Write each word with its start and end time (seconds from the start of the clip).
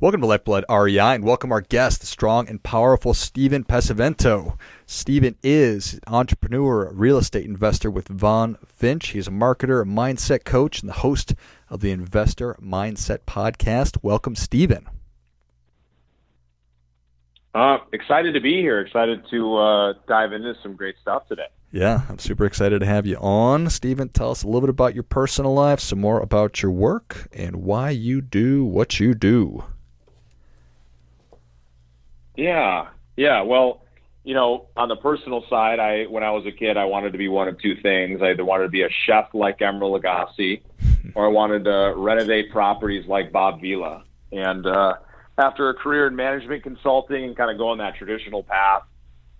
Welcome 0.00 0.20
to 0.20 0.28
Lifeblood 0.28 0.64
REI 0.70 1.16
and 1.16 1.24
welcome 1.24 1.50
our 1.50 1.60
guest, 1.60 2.02
the 2.02 2.06
strong 2.06 2.48
and 2.48 2.62
powerful 2.62 3.14
Stephen 3.14 3.64
Pesavento. 3.64 4.56
Stephen 4.86 5.34
is 5.42 5.94
an 5.94 6.14
entrepreneur, 6.14 6.92
real 6.92 7.18
estate 7.18 7.44
investor 7.44 7.90
with 7.90 8.06
Von 8.06 8.58
Finch. 8.64 9.08
He's 9.08 9.26
a 9.26 9.32
marketer, 9.32 9.82
a 9.82 9.84
mindset 9.84 10.44
coach, 10.44 10.80
and 10.82 10.88
the 10.88 10.92
host 10.94 11.34
of 11.68 11.80
the 11.80 11.90
Investor 11.90 12.56
Mindset 12.62 13.22
podcast. 13.26 13.98
Welcome, 14.00 14.36
Stephen. 14.36 14.86
Uh, 17.52 17.78
excited 17.92 18.34
to 18.34 18.40
be 18.40 18.60
here. 18.60 18.78
Excited 18.78 19.24
to 19.32 19.56
uh, 19.56 19.94
dive 20.06 20.32
into 20.32 20.54
some 20.62 20.76
great 20.76 20.94
stuff 21.02 21.26
today. 21.26 21.48
Yeah, 21.72 22.02
I'm 22.08 22.20
super 22.20 22.44
excited 22.44 22.78
to 22.78 22.86
have 22.86 23.04
you 23.04 23.16
on. 23.16 23.68
Stephen, 23.68 24.10
tell 24.10 24.30
us 24.30 24.44
a 24.44 24.46
little 24.46 24.60
bit 24.60 24.70
about 24.70 24.94
your 24.94 25.02
personal 25.02 25.54
life, 25.54 25.80
some 25.80 26.00
more 26.00 26.20
about 26.20 26.62
your 26.62 26.70
work, 26.70 27.26
and 27.32 27.56
why 27.56 27.90
you 27.90 28.20
do 28.20 28.64
what 28.64 29.00
you 29.00 29.12
do. 29.16 29.64
Yeah, 32.38 32.90
yeah. 33.16 33.42
Well, 33.42 33.82
you 34.22 34.32
know, 34.32 34.68
on 34.76 34.88
the 34.88 34.94
personal 34.96 35.44
side, 35.50 35.80
I 35.80 36.04
when 36.04 36.22
I 36.22 36.30
was 36.30 36.46
a 36.46 36.52
kid, 36.52 36.76
I 36.76 36.84
wanted 36.84 37.12
to 37.12 37.18
be 37.18 37.26
one 37.26 37.48
of 37.48 37.60
two 37.60 37.74
things. 37.82 38.22
I 38.22 38.30
either 38.30 38.44
wanted 38.44 38.64
to 38.64 38.68
be 38.70 38.82
a 38.82 38.88
chef 39.06 39.34
like 39.34 39.58
Emeril 39.58 40.00
Lagasse, 40.00 40.62
or 41.16 41.26
I 41.26 41.28
wanted 41.28 41.64
to 41.64 41.94
renovate 41.96 42.52
properties 42.52 43.08
like 43.08 43.32
Bob 43.32 43.60
Vila. 43.60 44.04
And 44.30 44.64
uh, 44.66 44.94
after 45.36 45.68
a 45.68 45.74
career 45.74 46.06
in 46.06 46.14
management 46.14 46.62
consulting 46.62 47.24
and 47.24 47.36
kind 47.36 47.50
of 47.50 47.58
going 47.58 47.78
that 47.78 47.96
traditional 47.96 48.44
path, 48.44 48.84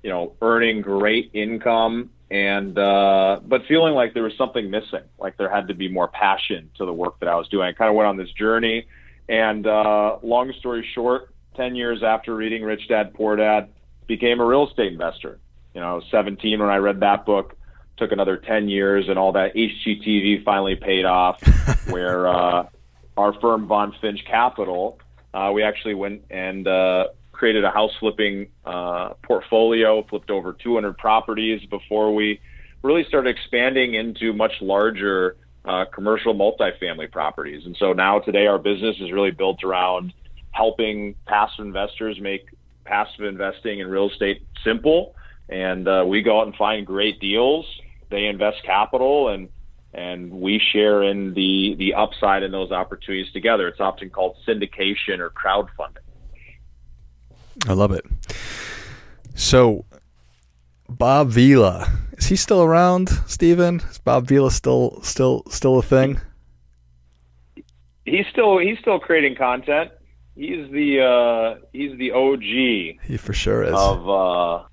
you 0.02 0.10
know, 0.10 0.34
earning 0.42 0.80
great 0.80 1.30
income 1.34 2.10
and 2.32 2.76
uh, 2.76 3.38
but 3.46 3.62
feeling 3.66 3.94
like 3.94 4.12
there 4.12 4.24
was 4.24 4.36
something 4.36 4.70
missing, 4.70 5.04
like 5.20 5.36
there 5.36 5.48
had 5.48 5.68
to 5.68 5.74
be 5.74 5.88
more 5.88 6.08
passion 6.08 6.70
to 6.78 6.84
the 6.84 6.92
work 6.92 7.20
that 7.20 7.28
I 7.28 7.36
was 7.36 7.46
doing. 7.48 7.68
I 7.68 7.72
kind 7.72 7.90
of 7.90 7.94
went 7.94 8.08
on 8.08 8.16
this 8.16 8.30
journey, 8.32 8.88
and 9.28 9.66
uh, 9.68 10.18
long 10.22 10.52
story 10.58 10.84
short, 10.94 11.32
10 11.58 11.74
years 11.74 12.02
after 12.02 12.34
reading 12.34 12.62
Rich 12.62 12.88
Dad 12.88 13.12
Poor 13.12 13.36
Dad, 13.36 13.68
became 14.06 14.40
a 14.40 14.46
real 14.46 14.68
estate 14.68 14.92
investor. 14.92 15.40
You 15.74 15.80
know, 15.80 15.90
I 15.90 15.94
was 15.94 16.04
17 16.10 16.58
when 16.58 16.70
I 16.70 16.76
read 16.76 17.00
that 17.00 17.26
book. 17.26 17.56
Took 17.98 18.12
another 18.12 18.36
10 18.36 18.68
years, 18.68 19.08
and 19.08 19.18
all 19.18 19.32
that 19.32 19.54
HGTV 19.54 20.44
finally 20.44 20.76
paid 20.76 21.04
off. 21.04 21.42
where 21.88 22.28
uh, 22.28 22.68
our 23.16 23.32
firm 23.40 23.66
Von 23.66 23.92
Finch 24.00 24.24
Capital, 24.24 25.00
uh, 25.34 25.50
we 25.52 25.62
actually 25.64 25.94
went 25.94 26.22
and 26.30 26.68
uh, 26.68 27.08
created 27.32 27.64
a 27.64 27.70
house 27.70 27.92
flipping 27.98 28.48
uh, 28.64 29.14
portfolio, 29.24 30.04
flipped 30.04 30.30
over 30.30 30.52
200 30.52 30.96
properties 30.96 31.64
before 31.66 32.14
we 32.14 32.40
really 32.82 33.04
started 33.04 33.30
expanding 33.30 33.94
into 33.94 34.32
much 34.32 34.52
larger 34.60 35.36
uh, 35.64 35.84
commercial 35.92 36.34
multifamily 36.34 37.10
properties. 37.10 37.66
And 37.66 37.76
so 37.76 37.92
now 37.92 38.20
today 38.20 38.46
our 38.46 38.58
business 38.58 38.96
is 39.00 39.10
really 39.10 39.32
built 39.32 39.64
around 39.64 40.12
helping 40.50 41.14
passive 41.26 41.64
investors 41.64 42.18
make 42.20 42.48
passive 42.84 43.24
investing 43.24 43.80
in 43.80 43.86
real 43.88 44.10
estate 44.10 44.42
simple. 44.64 45.14
And 45.48 45.86
uh, 45.86 46.04
we 46.06 46.22
go 46.22 46.40
out 46.40 46.46
and 46.46 46.56
find 46.56 46.86
great 46.86 47.20
deals. 47.20 47.66
They 48.10 48.26
invest 48.26 48.62
capital 48.64 49.28
and 49.28 49.48
and 49.94 50.30
we 50.30 50.60
share 50.72 51.02
in 51.02 51.34
the 51.34 51.74
the 51.78 51.94
upside 51.94 52.42
in 52.42 52.52
those 52.52 52.70
opportunities 52.70 53.32
together. 53.32 53.68
It's 53.68 53.80
often 53.80 54.10
called 54.10 54.36
syndication 54.46 55.18
or 55.18 55.30
crowdfunding. 55.30 56.04
I 57.66 57.72
love 57.72 57.92
it. 57.92 58.04
So, 59.34 59.84
Bob 60.88 61.30
Vila 61.30 61.90
is 62.18 62.26
he 62.26 62.36
still 62.36 62.62
around, 62.62 63.08
Stephen? 63.26 63.80
Is 63.90 63.98
Bob 63.98 64.26
Vila 64.26 64.50
still 64.50 65.00
still 65.02 65.42
still 65.48 65.78
a 65.78 65.82
thing? 65.82 66.20
He's 68.04 68.26
still 68.30 68.58
he's 68.58 68.78
still 68.78 68.98
creating 68.98 69.36
content 69.36 69.90
he's 70.38 70.70
the 70.70 71.00
uh, 71.02 71.66
he's 71.72 71.98
the 71.98 72.12
OG. 72.12 73.00
He 73.06 73.16
for 73.16 73.32
sure 73.32 73.64
is 73.64 73.74
of 73.74 74.08
uh, 74.08 74.64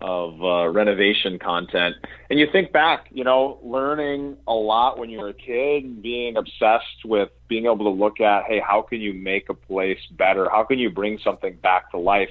of 0.00 0.42
uh, 0.42 0.68
renovation 0.68 1.38
content. 1.38 1.96
And 2.28 2.38
you 2.38 2.46
think 2.50 2.72
back, 2.72 3.06
you 3.10 3.24
know, 3.24 3.58
learning 3.62 4.36
a 4.46 4.52
lot 4.52 4.98
when 4.98 5.08
you 5.08 5.20
were 5.20 5.28
a 5.28 5.34
kid, 5.34 5.84
and 5.84 6.02
being 6.02 6.36
obsessed 6.36 7.04
with 7.04 7.30
being 7.48 7.64
able 7.66 7.84
to 7.84 7.90
look 7.90 8.20
at, 8.20 8.44
hey, 8.44 8.60
how 8.60 8.82
can 8.82 9.00
you 9.00 9.14
make 9.14 9.48
a 9.48 9.54
place 9.54 10.00
better? 10.10 10.48
How 10.50 10.64
can 10.64 10.78
you 10.78 10.90
bring 10.90 11.18
something 11.24 11.56
back 11.56 11.90
to 11.92 11.98
life? 11.98 12.30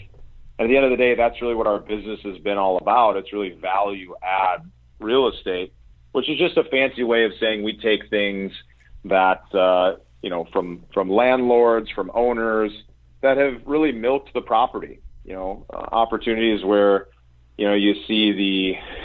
And 0.59 0.65
at 0.65 0.69
the 0.69 0.77
end 0.77 0.85
of 0.85 0.91
the 0.91 0.97
day, 0.97 1.15
that's 1.15 1.41
really 1.41 1.55
what 1.55 1.65
our 1.65 1.79
business 1.79 2.19
has 2.23 2.37
been 2.39 2.57
all 2.57 2.77
about. 2.77 3.17
It's 3.17 3.33
really 3.33 3.57
value 3.59 4.13
add 4.21 4.69
real 4.99 5.29
estate, 5.29 5.73
which 6.11 6.29
is 6.29 6.37
just 6.37 6.57
a 6.57 6.63
fancy 6.65 7.03
way 7.03 7.25
of 7.25 7.31
saying 7.39 7.63
we 7.63 7.77
take 7.77 8.09
things 8.09 8.51
that 9.05 9.43
uh, 9.55 9.95
you 10.23 10.29
know, 10.29 10.47
from 10.51 10.83
from 10.93 11.11
landlords, 11.11 11.91
from 11.91 12.09
owners 12.15 12.71
that 13.21 13.37
have 13.37 13.61
really 13.65 13.91
milked 13.91 14.33
the 14.33 14.41
property. 14.41 14.99
You 15.23 15.33
know, 15.33 15.65
uh, 15.71 15.77
opportunities 15.91 16.65
where 16.65 17.07
you 17.57 17.67
know 17.67 17.75
you 17.75 17.93
see 18.07 18.31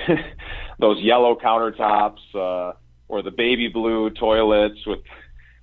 the 0.08 0.14
those 0.78 1.00
yellow 1.02 1.36
countertops 1.36 2.20
uh, 2.34 2.72
or 3.08 3.22
the 3.22 3.32
baby 3.32 3.68
blue 3.68 4.10
toilets 4.10 4.86
with 4.86 5.00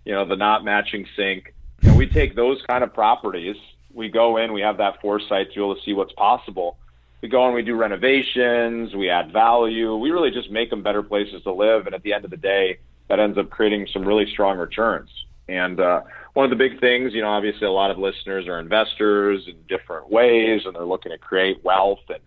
you 0.03 0.13
know 0.13 0.25
the 0.25 0.35
not 0.35 0.63
matching 0.63 1.07
sink. 1.15 1.53
We 1.95 2.07
take 2.07 2.35
those 2.35 2.61
kind 2.67 2.83
of 2.83 2.93
properties. 2.93 3.55
We 3.93 4.09
go 4.09 4.37
in, 4.37 4.51
we 4.51 4.61
have 4.61 4.77
that 4.77 4.99
foresight 5.01 5.49
to 5.49 5.55
be 5.55 5.61
able 5.61 5.75
to 5.75 5.81
see 5.83 5.93
what's 5.93 6.13
possible. 6.13 6.77
We 7.21 7.29
go 7.29 7.45
and 7.45 7.55
we 7.55 7.61
do 7.61 7.75
renovations, 7.75 8.93
we 8.93 9.09
add 9.09 9.31
value. 9.31 9.95
We 9.95 10.11
really 10.11 10.31
just 10.31 10.51
make 10.51 10.69
them 10.69 10.83
better 10.83 11.01
places 11.01 11.43
to 11.43 11.53
live. 11.53 11.85
And 11.85 11.95
at 11.95 12.03
the 12.03 12.11
end 12.13 12.25
of 12.25 12.31
the 12.31 12.37
day, 12.37 12.79
that 13.07 13.19
ends 13.19 13.37
up 13.37 13.49
creating 13.49 13.87
some 13.93 14.03
really 14.03 14.29
strong 14.29 14.57
returns. 14.57 15.09
And 15.47 15.79
uh, 15.79 16.01
one 16.33 16.45
of 16.45 16.49
the 16.49 16.55
big 16.55 16.79
things, 16.79 17.13
you 17.13 17.21
know, 17.21 17.29
obviously 17.29 17.67
a 17.67 17.71
lot 17.71 17.91
of 17.91 17.97
listeners 17.97 18.47
are 18.47 18.59
investors 18.59 19.43
in 19.47 19.55
different 19.67 20.09
ways, 20.09 20.61
and 20.65 20.75
they're 20.75 20.85
looking 20.85 21.11
to 21.11 21.17
create 21.17 21.63
wealth 21.63 21.99
and, 22.09 22.19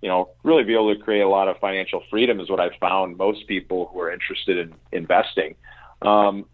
you 0.00 0.08
know, 0.08 0.30
really 0.42 0.64
be 0.64 0.72
able 0.72 0.94
to 0.94 1.00
create 1.00 1.20
a 1.20 1.28
lot 1.28 1.48
of 1.48 1.58
financial 1.58 2.02
freedom 2.10 2.40
is 2.40 2.48
what 2.48 2.60
I've 2.60 2.74
found 2.80 3.16
most 3.16 3.46
people 3.46 3.90
who 3.92 4.00
are 4.00 4.12
interested 4.12 4.58
in 4.58 4.74
investing. 4.90 5.54
Um, 6.00 6.46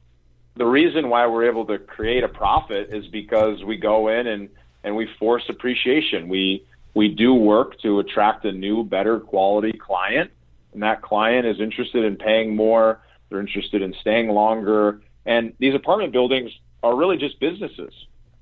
the 0.56 0.66
reason 0.66 1.08
why 1.08 1.26
we're 1.26 1.48
able 1.48 1.64
to 1.66 1.78
create 1.78 2.24
a 2.24 2.28
profit 2.28 2.90
is 2.92 3.06
because 3.06 3.62
we 3.62 3.76
go 3.76 4.08
in 4.08 4.26
and, 4.26 4.48
and 4.82 4.96
we 4.96 5.08
force 5.18 5.44
appreciation. 5.48 6.28
We, 6.28 6.66
we 6.94 7.08
do 7.08 7.32
work 7.32 7.80
to 7.82 8.00
attract 8.00 8.44
a 8.44 8.50
new, 8.50 8.82
better 8.82 9.20
quality 9.20 9.72
client, 9.72 10.32
and 10.72 10.82
that 10.82 11.00
client 11.00 11.46
is 11.46 11.60
interested 11.60 12.04
in 12.04 12.16
paying 12.16 12.56
more. 12.56 13.00
They're 13.30 13.40
interested 13.40 13.82
in 13.82 13.94
staying 14.00 14.30
longer 14.30 15.00
and 15.28 15.52
these 15.58 15.74
apartment 15.74 16.10
buildings 16.12 16.50
are 16.82 16.96
really 16.96 17.18
just 17.18 17.38
businesses. 17.38 17.92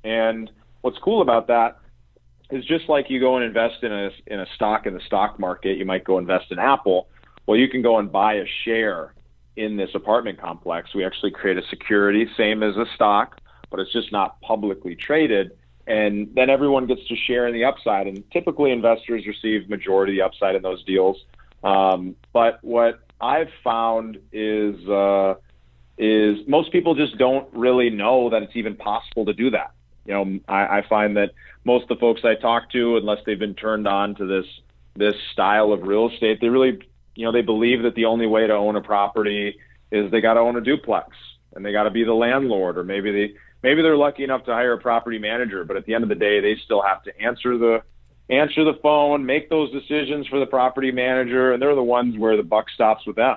And 0.04 0.50
what's 0.82 0.98
cool 0.98 1.20
about 1.20 1.48
that 1.48 1.78
is 2.48 2.64
just 2.64 2.88
like 2.88 3.10
you 3.10 3.18
go 3.18 3.34
and 3.36 3.44
invest 3.44 3.82
in 3.82 3.92
a 3.92 4.10
in 4.28 4.38
a 4.38 4.46
stock 4.54 4.86
in 4.86 4.94
the 4.94 5.00
stock 5.00 5.40
market, 5.40 5.76
you 5.78 5.84
might 5.84 6.04
go 6.04 6.16
invest 6.16 6.52
in 6.52 6.60
Apple. 6.60 7.08
Well, 7.44 7.58
you 7.58 7.68
can 7.68 7.82
go 7.82 7.98
and 7.98 8.10
buy 8.10 8.34
a 8.34 8.46
share 8.64 9.14
in 9.56 9.76
this 9.76 9.90
apartment 9.94 10.38
complex. 10.40 10.94
We 10.94 11.04
actually 11.04 11.32
create 11.32 11.58
a 11.58 11.66
security, 11.68 12.28
same 12.36 12.62
as 12.62 12.76
a 12.76 12.86
stock, 12.94 13.40
but 13.68 13.80
it's 13.80 13.92
just 13.92 14.12
not 14.12 14.40
publicly 14.40 14.94
traded. 14.94 15.52
And 15.88 16.28
then 16.34 16.50
everyone 16.50 16.86
gets 16.86 17.04
to 17.08 17.16
share 17.16 17.48
in 17.48 17.54
the 17.54 17.64
upside. 17.64 18.06
And 18.06 18.28
typically, 18.30 18.70
investors 18.70 19.26
receive 19.26 19.68
majority 19.68 20.12
of 20.12 20.16
the 20.16 20.22
upside 20.22 20.54
in 20.54 20.62
those 20.62 20.84
deals. 20.84 21.24
Um, 21.64 22.14
but 22.32 22.62
what 22.62 23.00
I've 23.20 23.50
found 23.64 24.18
is 24.32 24.88
uh, 24.88 25.34
is 25.98 26.38
most 26.46 26.72
people 26.72 26.94
just 26.94 27.16
don't 27.18 27.48
really 27.52 27.90
know 27.90 28.30
that 28.30 28.42
it's 28.42 28.56
even 28.56 28.76
possible 28.76 29.24
to 29.26 29.32
do 29.32 29.50
that. 29.50 29.72
You 30.04 30.14
know, 30.14 30.38
I, 30.46 30.78
I 30.78 30.84
find 30.88 31.16
that 31.16 31.32
most 31.64 31.82
of 31.84 31.88
the 31.88 31.96
folks 31.96 32.22
I 32.24 32.34
talk 32.40 32.70
to, 32.72 32.96
unless 32.96 33.18
they've 33.26 33.38
been 33.38 33.54
turned 33.54 33.88
on 33.88 34.14
to 34.16 34.26
this 34.26 34.46
this 34.94 35.14
style 35.32 35.72
of 35.72 35.82
real 35.82 36.08
estate, 36.08 36.38
they 36.40 36.48
really, 36.48 36.78
you 37.14 37.26
know, 37.26 37.32
they 37.32 37.42
believe 37.42 37.82
that 37.82 37.94
the 37.94 38.06
only 38.06 38.26
way 38.26 38.46
to 38.46 38.52
own 38.54 38.76
a 38.76 38.80
property 38.80 39.58
is 39.92 40.10
they 40.10 40.22
got 40.22 40.34
to 40.34 40.40
own 40.40 40.56
a 40.56 40.60
duplex 40.60 41.08
and 41.54 41.64
they 41.64 41.72
got 41.72 41.84
to 41.84 41.90
be 41.90 42.04
the 42.04 42.14
landlord, 42.14 42.78
or 42.78 42.84
maybe 42.84 43.10
they 43.12 43.34
maybe 43.62 43.82
they're 43.82 43.96
lucky 43.96 44.24
enough 44.24 44.44
to 44.44 44.52
hire 44.52 44.74
a 44.74 44.78
property 44.78 45.18
manager, 45.18 45.64
but 45.64 45.76
at 45.76 45.86
the 45.86 45.94
end 45.94 46.02
of 46.02 46.08
the 46.08 46.14
day, 46.14 46.40
they 46.40 46.56
still 46.64 46.82
have 46.82 47.02
to 47.02 47.20
answer 47.20 47.58
the 47.58 47.82
answer 48.28 48.64
the 48.64 48.78
phone, 48.82 49.24
make 49.24 49.48
those 49.48 49.70
decisions 49.70 50.26
for 50.28 50.40
the 50.40 50.46
property 50.46 50.90
manager, 50.90 51.52
and 51.52 51.62
they're 51.62 51.74
the 51.74 51.82
ones 51.82 52.18
where 52.18 52.36
the 52.36 52.42
buck 52.42 52.66
stops 52.74 53.06
with 53.06 53.16
them. 53.16 53.36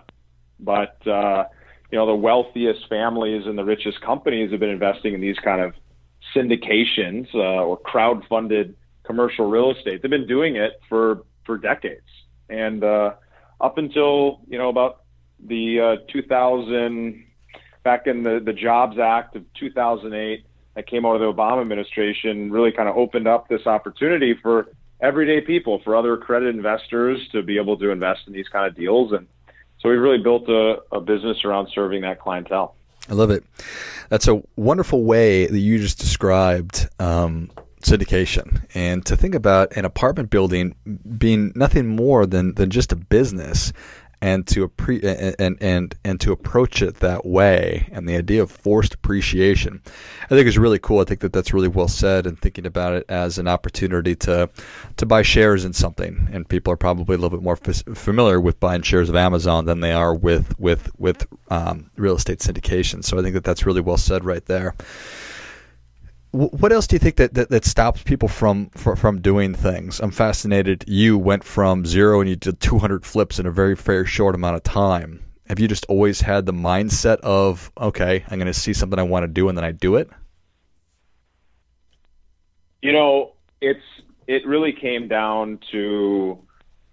But 0.59 1.07
uh, 1.07 1.45
you 1.91 1.97
know 1.97 2.05
the 2.05 2.15
wealthiest 2.15 2.87
families 2.87 3.45
and 3.45 3.57
the 3.57 3.63
richest 3.63 4.01
companies 4.01 4.51
have 4.51 4.59
been 4.59 4.69
investing 4.69 5.13
in 5.13 5.21
these 5.21 5.37
kind 5.43 5.61
of 5.61 5.73
syndications 6.35 7.27
uh, 7.33 7.63
or 7.63 7.77
crowd-funded 7.77 8.75
commercial 9.03 9.49
real 9.49 9.71
estate. 9.71 10.01
They've 10.01 10.11
been 10.11 10.27
doing 10.27 10.55
it 10.55 10.73
for 10.87 11.23
for 11.45 11.57
decades, 11.57 12.05
and 12.49 12.83
uh, 12.83 13.13
up 13.59 13.77
until 13.77 14.41
you 14.47 14.57
know 14.57 14.69
about 14.69 15.01
the 15.47 15.97
uh, 16.01 16.11
2000 16.11 17.25
back 17.83 18.07
in 18.07 18.23
the 18.23 18.41
the 18.43 18.53
Jobs 18.53 18.97
Act 18.99 19.35
of 19.35 19.43
2008 19.59 20.45
that 20.75 20.87
came 20.87 21.05
out 21.05 21.15
of 21.15 21.21
the 21.21 21.41
Obama 21.41 21.61
administration 21.61 22.51
really 22.51 22.71
kind 22.71 22.87
of 22.87 22.95
opened 22.95 23.27
up 23.27 23.47
this 23.49 23.65
opportunity 23.65 24.35
for 24.41 24.67
everyday 25.01 25.41
people, 25.41 25.81
for 25.83 25.95
accredited 26.13 26.55
investors 26.55 27.19
to 27.31 27.41
be 27.41 27.57
able 27.57 27.77
to 27.77 27.89
invest 27.89 28.21
in 28.27 28.33
these 28.33 28.47
kind 28.49 28.67
of 28.67 28.75
deals 28.75 29.11
and 29.11 29.27
so 29.79 29.89
we've 29.89 29.99
really 29.99 30.21
built 30.21 30.49
a, 30.49 30.77
a 30.91 31.01
business 31.01 31.43
around 31.45 31.69
serving 31.73 32.01
that 32.01 32.19
clientele. 32.19 32.75
I 33.09 33.13
love 33.13 33.31
it. 33.31 33.43
That's 34.09 34.27
a 34.27 34.41
wonderful 34.55 35.03
way 35.03 35.47
that 35.47 35.59
you 35.59 35.79
just 35.79 35.99
described 35.99 36.87
um, 36.99 37.49
syndication 37.81 38.61
and 38.73 39.05
to 39.05 39.15
think 39.15 39.35
about 39.35 39.75
an 39.75 39.85
apartment 39.85 40.29
building 40.29 40.75
being 41.17 41.51
nothing 41.55 41.87
more 41.87 42.25
than, 42.25 42.53
than 42.55 42.69
just 42.69 42.91
a 42.91 42.95
business 42.95 43.71
and 44.21 44.45
to 44.47 44.67
appre- 44.67 45.35
and, 45.39 45.57
and 45.61 45.95
and 46.03 46.19
to 46.21 46.31
approach 46.31 46.81
it 46.81 46.95
that 46.95 47.25
way 47.25 47.87
and 47.91 48.07
the 48.07 48.15
idea 48.15 48.41
of 48.41 48.51
forced 48.51 48.93
appreciation 48.93 49.81
i 50.25 50.27
think 50.29 50.47
is 50.47 50.57
really 50.57 50.79
cool. 50.79 50.99
I 50.99 51.05
think 51.05 51.21
that 51.21 51.33
that's 51.33 51.53
really 51.53 51.67
well 51.67 51.87
said 51.87 52.27
and 52.27 52.39
thinking 52.39 52.65
about 52.65 52.93
it 52.93 53.05
as 53.09 53.37
an 53.37 53.47
opportunity 53.47 54.15
to 54.17 54.49
to 54.97 55.05
buy 55.05 55.21
shares 55.21 55.65
in 55.65 55.73
something. 55.73 56.27
And 56.31 56.47
people 56.47 56.73
are 56.73 56.77
probably 56.77 57.15
a 57.15 57.17
little 57.17 57.37
bit 57.37 57.43
more 57.43 57.57
f- 57.65 57.83
familiar 57.95 58.39
with 58.39 58.59
buying 58.59 58.81
shares 58.81 59.09
of 59.09 59.15
amazon 59.15 59.65
than 59.65 59.79
they 59.79 59.91
are 59.91 60.13
with 60.13 60.57
with 60.59 60.91
with 60.99 61.25
um, 61.49 61.89
real 61.95 62.15
estate 62.15 62.39
syndication. 62.39 63.03
So 63.03 63.17
i 63.17 63.21
think 63.21 63.33
that 63.33 63.43
that's 63.43 63.65
really 63.65 63.81
well 63.81 63.97
said 63.97 64.25
right 64.25 64.45
there 64.45 64.75
what 66.31 66.71
else 66.71 66.85
do 66.85 66.95
you 66.95 66.99
think 66.99 67.15
that, 67.15 67.33
that, 67.33 67.49
that 67.49 67.65
stops 67.65 68.03
people 68.03 68.27
from, 68.27 68.69
from, 68.71 68.95
from 68.95 69.21
doing 69.21 69.55
things? 69.55 69.99
I'm 69.99 70.11
fascinated. 70.11 70.85
You 70.87 71.17
went 71.17 71.43
from 71.43 71.85
zero 71.85 72.21
and 72.21 72.29
you 72.29 72.35
did 72.35 72.59
200 72.59 73.05
flips 73.05 73.39
in 73.39 73.47
a 73.47 73.51
very 73.51 73.75
very 73.75 74.05
short 74.05 74.35
amount 74.35 74.55
of 74.55 74.63
time. 74.63 75.23
Have 75.47 75.59
you 75.59 75.67
just 75.67 75.85
always 75.85 76.21
had 76.21 76.45
the 76.45 76.53
mindset 76.53 77.17
of 77.21 77.71
okay, 77.77 78.23
I'm 78.29 78.37
going 78.37 78.45
to 78.45 78.53
see 78.53 78.73
something 78.73 78.99
I 78.99 79.03
want 79.03 79.23
to 79.23 79.27
do 79.27 79.49
and 79.49 79.57
then 79.57 79.65
I 79.65 79.71
do 79.71 79.95
it? 79.95 80.09
You 82.81 82.93
know, 82.93 83.33
it's 83.59 83.83
it 84.27 84.45
really 84.45 84.73
came 84.73 85.07
down 85.07 85.59
to 85.71 86.37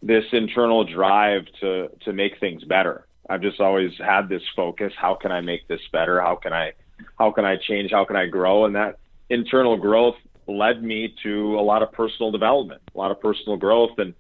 this 0.03 0.25
internal 0.33 0.85
drive 0.85 1.45
to 1.61 1.91
to 2.05 2.13
make 2.15 2.41
things 2.41 2.65
better. 2.65 3.07
I've 3.29 3.43
just 3.43 3.61
always 3.61 3.93
had 3.99 4.31
this 4.31 4.43
focus. 4.55 4.95
How 4.97 5.15
can 5.15 5.31
I 5.31 5.43
make 5.43 5.69
this 5.69 5.81
better? 5.93 6.23
How 6.23 6.37
can 6.37 6.55
I 6.55 6.73
how 7.19 7.33
can 7.33 7.45
I 7.45 7.57
change? 7.57 7.91
How 7.91 8.07
can 8.07 8.17
I 8.17 8.25
grow? 8.25 8.65
And 8.65 8.75
that 8.75 8.99
internal 9.31 9.77
growth 9.77 10.17
led 10.47 10.83
me 10.83 11.15
to 11.23 11.59
a 11.59 11.63
lot 11.63 11.83
of 11.83 11.93
personal 11.93 12.31
development, 12.31 12.81
a 12.95 12.99
lot 12.99 13.11
of 13.11 13.21
personal 13.21 13.57
growth. 13.57 13.99
And 13.99 14.15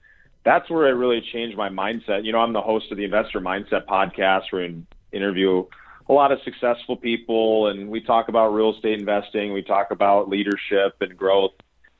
that's 0.44 0.68
where 0.70 0.88
it 0.88 0.92
really 0.92 1.20
changed 1.32 1.56
my 1.56 1.68
mindset. 1.68 2.24
You 2.24 2.32
know, 2.32 2.38
I'm 2.38 2.52
the 2.52 2.60
host 2.60 2.90
of 2.90 2.96
the 2.96 3.04
Investor 3.04 3.40
Mindset 3.40 3.86
podcast 3.86 4.44
where 4.50 4.68
we 4.68 4.82
interview 5.12 5.64
a 6.08 6.12
lot 6.12 6.32
of 6.32 6.38
successful 6.44 6.96
people 6.96 7.68
and 7.68 7.88
we 7.88 8.00
talk 8.00 8.28
about 8.28 8.50
real 8.50 8.74
estate 8.74 8.98
investing, 8.98 9.52
we 9.52 9.62
talk 9.62 9.90
about 9.90 10.28
leadership 10.28 10.96
and 11.00 11.16
growth. 11.16 11.52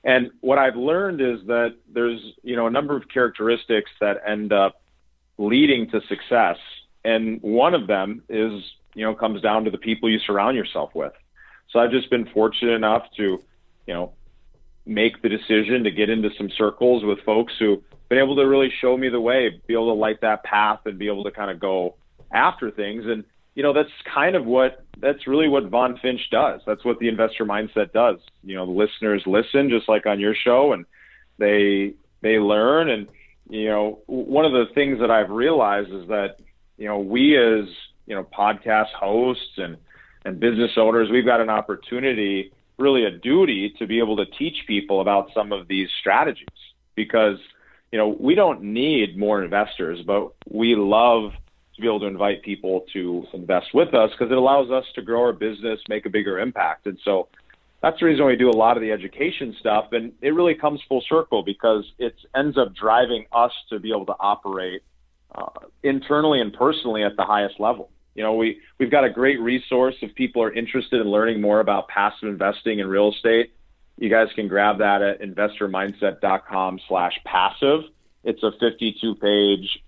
And 0.04 0.30
what 0.40 0.58
I've 0.58 0.76
learned 0.76 1.20
is 1.20 1.44
that 1.46 1.74
there's, 1.92 2.20
you 2.42 2.54
know, 2.54 2.68
a 2.68 2.70
number 2.70 2.96
of 2.96 3.08
characteristics 3.08 3.90
that 4.00 4.18
end 4.24 4.52
up 4.52 4.80
leading 5.38 5.90
to 5.90 6.00
success. 6.08 6.56
And 7.04 7.42
one 7.42 7.74
of 7.74 7.88
them 7.88 8.22
is, 8.28 8.62
you 8.94 9.04
know, 9.04 9.14
comes 9.14 9.42
down 9.42 9.64
to 9.64 9.70
the 9.70 9.78
people 9.78 10.08
you 10.08 10.20
surround 10.20 10.56
yourself 10.56 10.94
with. 10.94 11.12
So 11.70 11.78
I've 11.80 11.90
just 11.90 12.10
been 12.10 12.26
fortunate 12.26 12.72
enough 12.72 13.02
to, 13.16 13.42
you 13.86 13.94
know, 13.94 14.12
make 14.84 15.20
the 15.22 15.28
decision 15.28 15.84
to 15.84 15.90
get 15.90 16.08
into 16.08 16.30
some 16.38 16.48
circles 16.56 17.04
with 17.04 17.18
folks 17.24 17.52
who've 17.58 17.82
been 18.08 18.18
able 18.18 18.36
to 18.36 18.46
really 18.46 18.72
show 18.80 18.96
me 18.96 19.08
the 19.08 19.20
way, 19.20 19.60
be 19.66 19.74
able 19.74 19.92
to 19.92 19.98
light 19.98 20.20
that 20.20 20.44
path 20.44 20.80
and 20.86 20.98
be 20.98 21.08
able 21.08 21.24
to 21.24 21.32
kind 21.32 21.50
of 21.50 21.58
go 21.58 21.96
after 22.32 22.70
things. 22.70 23.04
And, 23.06 23.24
you 23.56 23.64
know, 23.64 23.72
that's 23.72 23.90
kind 24.14 24.36
of 24.36 24.44
what, 24.46 24.84
that's 25.00 25.26
really 25.26 25.48
what 25.48 25.64
Von 25.64 25.98
Finch 25.98 26.20
does. 26.30 26.60
That's 26.66 26.84
what 26.84 27.00
the 27.00 27.08
investor 27.08 27.44
mindset 27.44 27.92
does. 27.92 28.18
You 28.44 28.54
know, 28.54 28.66
the 28.66 28.72
listeners 28.72 29.22
listen 29.26 29.68
just 29.70 29.88
like 29.88 30.06
on 30.06 30.20
your 30.20 30.34
show 30.36 30.72
and 30.72 30.86
they, 31.38 31.94
they 32.22 32.38
learn. 32.38 32.88
And, 32.88 33.08
you 33.50 33.68
know, 33.68 33.98
one 34.06 34.44
of 34.44 34.52
the 34.52 34.66
things 34.72 35.00
that 35.00 35.10
I've 35.10 35.30
realized 35.30 35.90
is 35.90 36.06
that, 36.08 36.36
you 36.78 36.86
know, 36.86 37.00
we 37.00 37.36
as, 37.36 37.68
you 38.06 38.14
know, 38.14 38.22
podcast 38.22 38.92
hosts 38.96 39.56
and, 39.56 39.78
and 40.26 40.40
business 40.40 40.72
owners, 40.76 41.08
we've 41.10 41.24
got 41.24 41.40
an 41.40 41.48
opportunity, 41.48 42.52
really 42.78 43.04
a 43.04 43.10
duty 43.10 43.72
to 43.78 43.86
be 43.86 44.00
able 44.00 44.16
to 44.16 44.26
teach 44.26 44.56
people 44.66 45.00
about 45.00 45.30
some 45.32 45.52
of 45.52 45.68
these 45.68 45.88
strategies 46.00 46.46
because, 46.96 47.38
you 47.92 47.98
know, 47.98 48.08
we 48.18 48.34
don't 48.34 48.60
need 48.60 49.16
more 49.16 49.42
investors, 49.42 50.00
but 50.04 50.32
we 50.50 50.74
love 50.74 51.30
to 51.76 51.80
be 51.80 51.86
able 51.86 52.00
to 52.00 52.06
invite 52.06 52.42
people 52.42 52.84
to 52.92 53.24
invest 53.34 53.72
with 53.72 53.94
us 53.94 54.10
because 54.10 54.32
it 54.32 54.36
allows 54.36 54.70
us 54.70 54.84
to 54.96 55.02
grow 55.02 55.22
our 55.22 55.32
business, 55.32 55.78
make 55.88 56.06
a 56.06 56.10
bigger 56.10 56.40
impact. 56.40 56.86
And 56.86 56.98
so 57.04 57.28
that's 57.80 58.00
the 58.00 58.06
reason 58.06 58.26
we 58.26 58.34
do 58.34 58.50
a 58.50 58.56
lot 58.56 58.76
of 58.76 58.82
the 58.82 58.90
education 58.90 59.54
stuff. 59.60 59.92
And 59.92 60.12
it 60.22 60.30
really 60.30 60.54
comes 60.54 60.80
full 60.88 61.04
circle 61.08 61.44
because 61.44 61.84
it 61.98 62.16
ends 62.34 62.58
up 62.58 62.74
driving 62.74 63.26
us 63.30 63.52
to 63.70 63.78
be 63.78 63.90
able 63.90 64.06
to 64.06 64.16
operate 64.18 64.82
uh, 65.34 65.46
internally 65.84 66.40
and 66.40 66.52
personally 66.52 67.04
at 67.04 67.16
the 67.16 67.24
highest 67.24 67.60
level. 67.60 67.90
You 68.16 68.22
know, 68.22 68.34
we 68.34 68.60
we've 68.78 68.90
got 68.90 69.04
a 69.04 69.10
great 69.10 69.38
resource 69.40 69.94
if 70.00 70.14
people 70.14 70.42
are 70.42 70.52
interested 70.52 71.00
in 71.00 71.06
learning 71.08 71.40
more 71.40 71.60
about 71.60 71.88
passive 71.88 72.28
investing 72.28 72.78
in 72.78 72.88
real 72.88 73.12
estate. 73.12 73.52
You 73.98 74.08
guys 74.08 74.28
can 74.34 74.48
grab 74.48 74.78
that 74.78 75.02
at 75.02 75.20
investormindset.com 75.20 76.80
slash 76.88 77.12
passive. 77.24 77.80
It's 78.24 78.42
a 78.42 78.50
52-page 78.62 79.82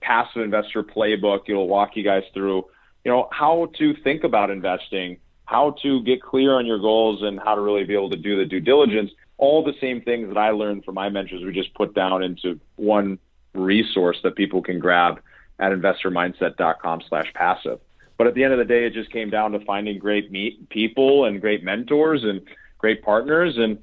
passive 0.00 0.42
investor 0.42 0.82
playbook. 0.82 1.42
It'll 1.48 1.68
walk 1.68 1.96
you 1.96 2.02
guys 2.02 2.22
through, 2.34 2.64
you 3.04 3.10
know, 3.10 3.28
how 3.30 3.70
to 3.78 3.94
think 4.02 4.24
about 4.24 4.50
investing, 4.50 5.18
how 5.44 5.76
to 5.82 6.02
get 6.02 6.22
clear 6.22 6.54
on 6.54 6.66
your 6.66 6.78
goals, 6.78 7.22
and 7.22 7.38
how 7.38 7.54
to 7.54 7.60
really 7.60 7.84
be 7.84 7.94
able 7.94 8.10
to 8.10 8.16
do 8.16 8.36
the 8.36 8.44
due 8.44 8.60
diligence. 8.60 9.10
All 9.38 9.62
the 9.62 9.74
same 9.80 10.00
things 10.00 10.28
that 10.28 10.38
I 10.38 10.50
learned 10.50 10.84
from 10.84 10.94
my 10.94 11.08
mentors, 11.08 11.44
we 11.44 11.52
just 11.52 11.74
put 11.74 11.94
down 11.94 12.22
into 12.22 12.58
one 12.76 13.18
resource 13.54 14.18
that 14.22 14.34
people 14.34 14.62
can 14.62 14.78
grab 14.78 15.20
at 15.58 15.72
investormindset.com 15.72 17.02
slash 17.08 17.32
passive. 17.34 17.80
But 18.18 18.26
at 18.26 18.34
the 18.34 18.44
end 18.44 18.52
of 18.52 18.58
the 18.58 18.64
day, 18.64 18.86
it 18.86 18.94
just 18.94 19.10
came 19.10 19.30
down 19.30 19.52
to 19.52 19.60
finding 19.60 19.98
great 19.98 20.30
meet 20.30 20.68
people 20.70 21.24
and 21.24 21.40
great 21.40 21.62
mentors 21.62 22.24
and 22.24 22.40
great 22.78 23.02
partners 23.02 23.56
and 23.56 23.78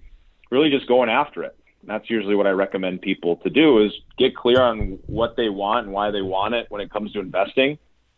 really 0.49 0.69
just 0.69 0.87
going 0.87 1.09
after 1.09 1.43
it. 1.43 1.55
And 1.81 1.89
that's 1.89 2.09
usually 2.09 2.35
what 2.35 2.47
I 2.47 2.51
recommend 2.51 3.01
people 3.01 3.37
to 3.37 3.49
do 3.49 3.83
is 3.83 3.91
get 4.17 4.35
clear 4.35 4.61
on 4.61 4.99
what 5.05 5.35
they 5.35 5.49
want 5.49 5.85
and 5.85 5.93
why 5.93 6.11
they 6.11 6.21
want 6.21 6.53
it 6.55 6.67
when 6.69 6.81
it 6.81 6.89
comes 6.89 7.11
to 7.13 7.19
investing 7.19 7.77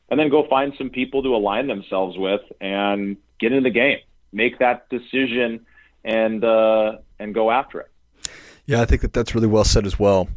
and 0.10 0.20
then 0.20 0.30
go 0.30 0.48
find 0.48 0.74
some 0.78 0.90
people 0.90 1.24
to 1.24 1.36
align 1.36 1.68
themselves 1.68 2.18
with 2.18 2.42
and 2.62 3.18
get 3.40 3.52
in 3.52 3.64
the 3.64 3.72
game, 3.72 3.98
make 4.32 4.60
that 4.60 4.88
decision 4.90 5.66
and, 6.04 6.44
uh, 6.44 6.98
and 7.20 7.34
go 7.34 7.50
after 7.50 7.80
it. 7.82 7.92
Yeah, 8.68 8.82
I 8.82 8.86
think 8.86 9.02
that 9.02 9.14
that's 9.14 9.36
really 9.36 9.48
well 9.48 9.64
said 9.64 9.86
as 9.86 10.00
well. 10.00 10.30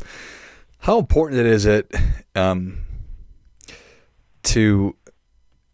How 0.81 0.99
important 0.99 1.41
it 1.41 1.47
is 1.47 1.67
it, 1.67 1.93
um, 2.35 2.79
to 4.45 4.97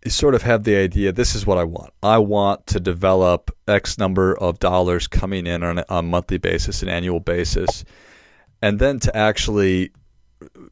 sort 0.06 0.34
of 0.34 0.42
have 0.42 0.64
the 0.64 0.76
idea 0.76 1.12
this 1.12 1.34
is 1.34 1.46
what 1.46 1.58
I 1.58 1.64
want. 1.64 1.92
I 2.02 2.18
want 2.18 2.66
to 2.68 2.80
develop 2.80 3.50
X 3.66 3.98
number 3.98 4.36
of 4.36 4.58
dollars 4.58 5.06
coming 5.06 5.46
in 5.46 5.62
on 5.62 5.82
a, 5.88 6.02
monthly 6.02 6.38
basis, 6.38 6.82
an 6.82 6.88
annual 6.88 7.20
basis, 7.20 7.84
and 8.60 8.78
then 8.78 9.00
to 9.00 9.16
actually 9.16 9.92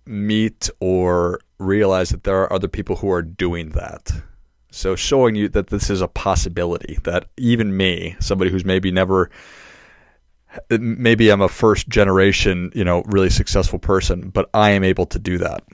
meet 0.05 0.69
or 0.81 1.41
realize 1.59 2.11
that 2.11 2.25
there 2.25 2.41
are 2.43 2.53
other 2.53 2.69
people 2.69 2.97
who 2.97 3.11
are 3.11 3.23
doing 3.23 3.71
that. 3.71 4.13
So 4.71 4.97
showing 4.97 5.35
you 5.35 5.49
that 5.51 5.69
this 5.69 5.91
is 5.91 6.01
a 6.01 6.09
possibility 6.09 6.99
that 7.05 7.27
even 7.37 7.77
me, 7.77 8.17
somebody 8.21 8.51
who's 8.51 8.65
maybe 8.65 8.91
never 8.91 9.31
maybe 10.71 11.31
I'm 11.31 11.41
a 11.41 11.49
first 11.49 11.89
generation, 11.89 12.71
you 12.75 12.85
know, 12.85 13.03
really 13.07 13.31
successful 13.31 13.79
person, 13.79 14.29
but 14.29 14.51
I 14.53 14.71
am 14.71 14.85
able 14.85 15.07
to 15.07 15.19
do 15.19 15.39
that. 15.39 15.65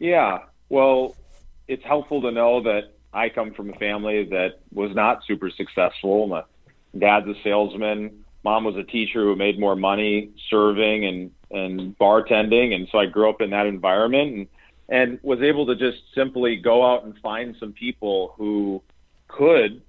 Yeah. 0.00 0.38
Well, 0.68 1.14
it's 1.68 1.84
helpful 1.84 2.22
to 2.22 2.32
know 2.32 2.62
that 2.62 2.94
I 3.12 3.28
come 3.28 3.52
from 3.52 3.70
a 3.70 3.74
family 3.74 4.24
that 4.24 4.60
was 4.72 4.94
not 4.94 5.22
super 5.26 5.50
successful. 5.50 6.26
My 6.26 6.42
dad's 6.98 7.28
a 7.28 7.34
salesman. 7.44 8.24
Mom 8.42 8.64
was 8.64 8.76
a 8.76 8.82
teacher 8.82 9.20
who 9.20 9.36
made 9.36 9.60
more 9.60 9.76
money 9.76 10.30
serving 10.48 11.04
and, 11.04 11.30
and 11.50 11.96
bartending. 11.98 12.74
And 12.74 12.88
so 12.90 12.98
I 12.98 13.06
grew 13.06 13.28
up 13.28 13.40
in 13.40 13.50
that 13.50 13.66
environment 13.66 14.34
and, 14.34 14.48
and 14.88 15.18
was 15.22 15.40
able 15.42 15.66
to 15.66 15.76
just 15.76 15.98
simply 16.14 16.56
go 16.56 16.84
out 16.84 17.04
and 17.04 17.16
find 17.18 17.54
some 17.60 17.72
people 17.72 18.34
who 18.38 18.82
could 19.28 19.82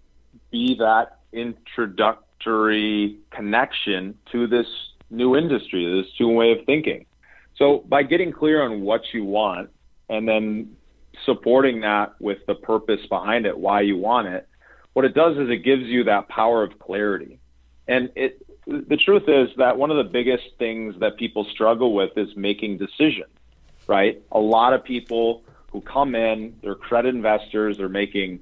be 0.51 0.75
that 0.75 1.19
introductory 1.31 3.17
connection 3.31 4.17
to 4.33 4.45
this 4.45 4.67
new 5.09 5.37
industry, 5.37 6.01
this 6.01 6.11
new 6.19 6.29
way 6.29 6.51
of 6.51 6.65
thinking. 6.65 7.05
So 7.55 7.85
by 7.87 8.03
getting 8.03 8.33
clear 8.33 8.61
on 8.61 8.81
what 8.81 9.13
you 9.13 9.23
want 9.23 9.69
and 10.11 10.27
then 10.27 10.75
supporting 11.25 11.81
that 11.81 12.13
with 12.19 12.45
the 12.45 12.53
purpose 12.53 12.99
behind 13.07 13.45
it, 13.45 13.57
why 13.57 13.81
you 13.81 13.97
want 13.97 14.27
it, 14.27 14.47
what 14.93 15.05
it 15.05 15.15
does 15.15 15.37
is 15.37 15.49
it 15.49 15.63
gives 15.63 15.83
you 15.83 16.03
that 16.03 16.27
power 16.27 16.63
of 16.63 16.77
clarity. 16.77 17.39
And 17.87 18.11
it, 18.15 18.45
the 18.67 18.97
truth 18.97 19.23
is 19.27 19.49
that 19.57 19.77
one 19.77 19.89
of 19.89 19.97
the 19.97 20.11
biggest 20.11 20.43
things 20.59 20.95
that 20.99 21.15
people 21.15 21.45
struggle 21.45 21.93
with 21.93 22.17
is 22.17 22.35
making 22.35 22.77
decisions, 22.77 23.31
right? 23.87 24.21
A 24.33 24.39
lot 24.39 24.73
of 24.73 24.83
people 24.83 25.43
who 25.71 25.79
come 25.79 26.13
in, 26.13 26.57
they're 26.61 26.73
accredited 26.73 27.15
investors, 27.15 27.77
they're 27.77 27.87
making, 27.87 28.41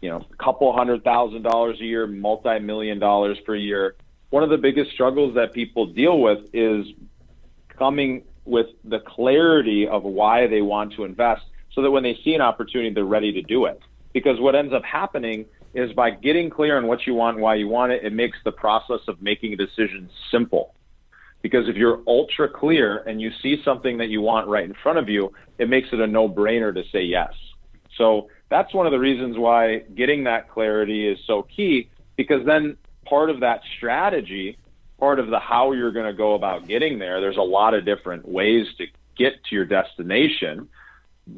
you 0.00 0.10
know, 0.10 0.24
a 0.30 0.36
couple 0.36 0.72
hundred 0.72 1.02
thousand 1.02 1.42
dollars 1.42 1.80
a 1.80 1.84
year, 1.84 2.06
multi-million 2.06 3.00
dollars 3.00 3.38
per 3.44 3.56
year. 3.56 3.96
One 4.30 4.44
of 4.44 4.50
the 4.50 4.58
biggest 4.58 4.92
struggles 4.92 5.34
that 5.34 5.52
people 5.52 5.86
deal 5.86 6.20
with 6.20 6.50
is 6.52 6.86
coming 7.76 8.22
with 8.44 8.66
the 8.84 9.00
clarity 9.00 9.86
of 9.86 10.02
why 10.02 10.46
they 10.46 10.62
want 10.62 10.92
to 10.94 11.04
invest 11.04 11.42
so 11.74 11.82
that 11.82 11.90
when 11.90 12.02
they 12.02 12.18
see 12.24 12.34
an 12.34 12.40
opportunity, 12.40 12.92
they're 12.92 13.04
ready 13.04 13.32
to 13.32 13.42
do 13.42 13.66
it. 13.66 13.80
Because 14.12 14.40
what 14.40 14.54
ends 14.54 14.72
up 14.72 14.84
happening 14.84 15.46
is 15.74 15.92
by 15.92 16.10
getting 16.10 16.50
clear 16.50 16.76
on 16.76 16.86
what 16.86 17.06
you 17.06 17.14
want 17.14 17.36
and 17.36 17.42
why 17.42 17.56
you 17.56 17.68
want 17.68 17.90
it, 17.92 18.04
it 18.04 18.12
makes 18.12 18.38
the 18.44 18.52
process 18.52 19.00
of 19.08 19.20
making 19.20 19.52
a 19.52 19.56
decision 19.56 20.08
simple. 20.30 20.74
Because 21.42 21.68
if 21.68 21.76
you're 21.76 22.00
ultra 22.06 22.48
clear 22.48 22.98
and 22.98 23.20
you 23.20 23.30
see 23.42 23.60
something 23.64 23.98
that 23.98 24.08
you 24.08 24.20
want 24.20 24.46
right 24.46 24.64
in 24.64 24.74
front 24.82 24.98
of 24.98 25.08
you, 25.08 25.32
it 25.58 25.68
makes 25.68 25.88
it 25.92 26.00
a 26.00 26.06
no 26.06 26.28
brainer 26.28 26.72
to 26.72 26.82
say 26.90 27.02
yes. 27.02 27.32
So 27.98 28.28
that's 28.50 28.72
one 28.72 28.86
of 28.86 28.92
the 28.92 28.98
reasons 28.98 29.36
why 29.36 29.80
getting 29.94 30.24
that 30.24 30.48
clarity 30.48 31.08
is 31.08 31.18
so 31.26 31.42
key 31.42 31.90
because 32.16 32.46
then 32.46 32.76
part 33.04 33.30
of 33.30 33.40
that 33.40 33.60
strategy, 33.76 34.58
part 35.04 35.18
of 35.18 35.28
the 35.28 35.38
how 35.38 35.72
you're 35.72 35.92
going 35.92 36.06
to 36.06 36.14
go 36.14 36.32
about 36.32 36.66
getting 36.66 36.98
there, 36.98 37.20
there's 37.20 37.36
a 37.36 37.42
lot 37.42 37.74
of 37.74 37.84
different 37.84 38.26
ways 38.26 38.66
to 38.78 38.86
get 39.18 39.34
to 39.44 39.54
your 39.54 39.66
destination. 39.66 40.66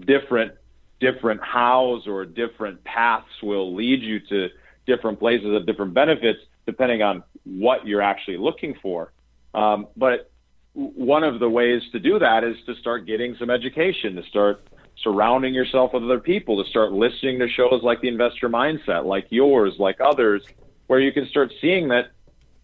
Different 0.06 0.52
different 1.00 1.40
hows 1.42 2.06
or 2.06 2.25
different 2.25 2.85
paths 2.85 3.42
will 3.42 3.75
lead 3.75 4.02
you 4.02 4.20
to 4.20 4.50
different 4.87 5.18
places 5.18 5.52
of 5.52 5.66
different 5.66 5.94
benefits 5.94 6.38
depending 6.64 7.02
on 7.02 7.25
what 7.42 7.85
you're 7.88 8.02
actually 8.02 8.37
looking 8.37 8.76
for. 8.80 9.12
Um, 9.52 9.88
but 9.96 10.30
one 10.75 11.25
of 11.25 11.40
the 11.40 11.50
ways 11.50 11.82
to 11.90 11.99
do 11.99 12.20
that 12.20 12.44
is 12.44 12.56
to 12.66 12.76
start 12.76 13.04
getting 13.04 13.35
some 13.37 13.50
education, 13.50 14.14
to 14.14 14.23
start 14.23 14.64
surrounding 15.02 15.54
yourself 15.54 15.92
with 15.92 16.04
other 16.04 16.20
people, 16.20 16.62
to 16.62 16.70
start 16.70 16.92
listening 16.92 17.40
to 17.40 17.49
shows 17.49 17.80
like 17.82 18.00
the 18.00 18.08
Investor 18.08 18.49
Mindset, 18.49 19.04
like 19.06 19.26
yours, 19.30 19.75
like 19.80 20.00
others, 20.00 20.44
where 20.87 21.00
you 21.00 21.11
can 21.11 21.26
start 21.26 21.52
seeing 21.61 21.88
that, 21.88 22.12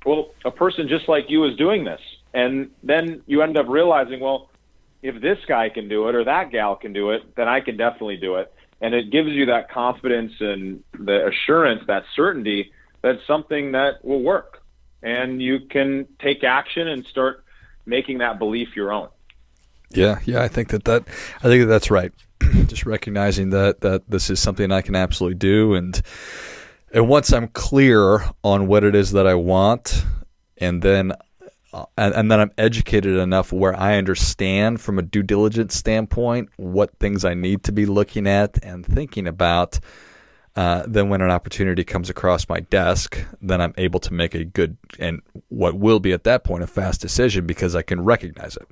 well, 0.05 0.31
a 0.45 0.51
person 0.51 0.89
just 0.89 1.09
like 1.09 1.31
you 1.31 1.45
is 1.45 1.57
doing 1.57 1.85
this. 1.85 2.01
And 2.35 2.71
then 2.83 3.23
you 3.27 3.43
end 3.43 3.57
up 3.57 3.67
realizing, 3.69 4.21
well, 4.21 4.49
if 5.03 5.21
this 5.21 5.39
guy 5.47 5.69
can 5.69 5.89
do 5.89 6.09
it 6.09 6.15
or 6.15 6.25
that 6.25 6.51
gal 6.51 6.77
can 6.77 6.93
do 6.93 7.11
it, 7.11 7.35
then 7.37 7.49
I 7.49 7.61
can 7.61 7.77
definitely 7.77 8.17
do 8.17 8.37
it. 8.37 8.53
And 8.81 8.95
it 8.95 9.11
gives 9.11 9.31
you 9.31 9.47
that 9.47 9.71
confidence 9.71 10.33
and 10.41 10.83
the 10.99 11.27
assurance, 11.27 11.83
that 11.87 12.05
certainty 12.15 12.73
that 13.03 13.19
something 13.27 13.73
that 13.73 14.05
will 14.05 14.23
work. 14.23 14.63
And 15.03 15.43
you 15.43 15.61
can 15.61 16.07
take 16.21 16.45
action 16.45 16.89
and 16.89 17.05
start 17.07 17.45
making 17.85 18.19
that 18.19 18.39
belief 18.39 18.77
your 18.77 18.93
own. 18.93 19.09
Yeah, 19.91 20.21
yeah, 20.25 20.43
I 20.43 20.49
think 20.49 20.69
that 20.69 20.85
that 20.85 21.05
I 21.39 21.43
think 21.43 21.63
that 21.63 21.67
that's 21.67 21.91
right. 21.91 22.13
Just 22.67 22.87
recognizing 22.87 23.51
that 23.51 23.81
that 23.81 24.09
this 24.09 24.31
is 24.31 24.41
something 24.41 24.71
I 24.73 24.81
can 24.81 24.95
absolutely 24.95 25.39
do, 25.39 25.75
and 25.75 26.01
and 26.93 27.09
once 27.09 27.33
I'm 27.33 27.49
clear 27.49 28.23
on 28.45 28.67
what 28.67 28.85
it 28.85 28.95
is 28.95 29.13
that 29.13 29.27
I 29.27 29.35
want, 29.35 30.05
and 30.59 30.83
then 30.83 31.13
uh, 31.73 31.87
and, 31.97 32.15
and 32.15 32.31
then 32.31 32.39
I'm 32.39 32.53
educated 32.59 33.17
enough 33.17 33.53
where 33.53 33.75
I 33.75 33.97
understand 33.97 34.81
from 34.81 34.99
a 34.99 35.03
due 35.03 35.23
diligence 35.23 35.75
standpoint 35.75 36.51
what 36.57 36.99
things 36.99 37.25
I 37.25 37.35
need 37.35 37.65
to 37.65 37.73
be 37.73 37.87
looking 37.87 38.27
at 38.27 38.63
and 38.63 38.85
thinking 38.85 39.27
about. 39.27 39.81
Uh, 40.55 40.85
then 40.87 41.09
when 41.09 41.23
an 41.23 41.31
opportunity 41.31 41.83
comes 41.83 42.11
across 42.11 42.47
my 42.47 42.61
desk, 42.61 43.19
then 43.41 43.63
I'm 43.63 43.73
able 43.79 44.01
to 44.01 44.13
make 44.13 44.35
a 44.35 44.45
good 44.45 44.77
and 44.99 45.23
what 45.49 45.79
will 45.79 45.99
be 45.99 46.13
at 46.13 46.25
that 46.25 46.45
point 46.45 46.63
a 46.63 46.67
fast 46.67 47.01
decision 47.01 47.47
because 47.47 47.75
I 47.75 47.81
can 47.81 48.05
recognize 48.05 48.57
it. 48.57 48.69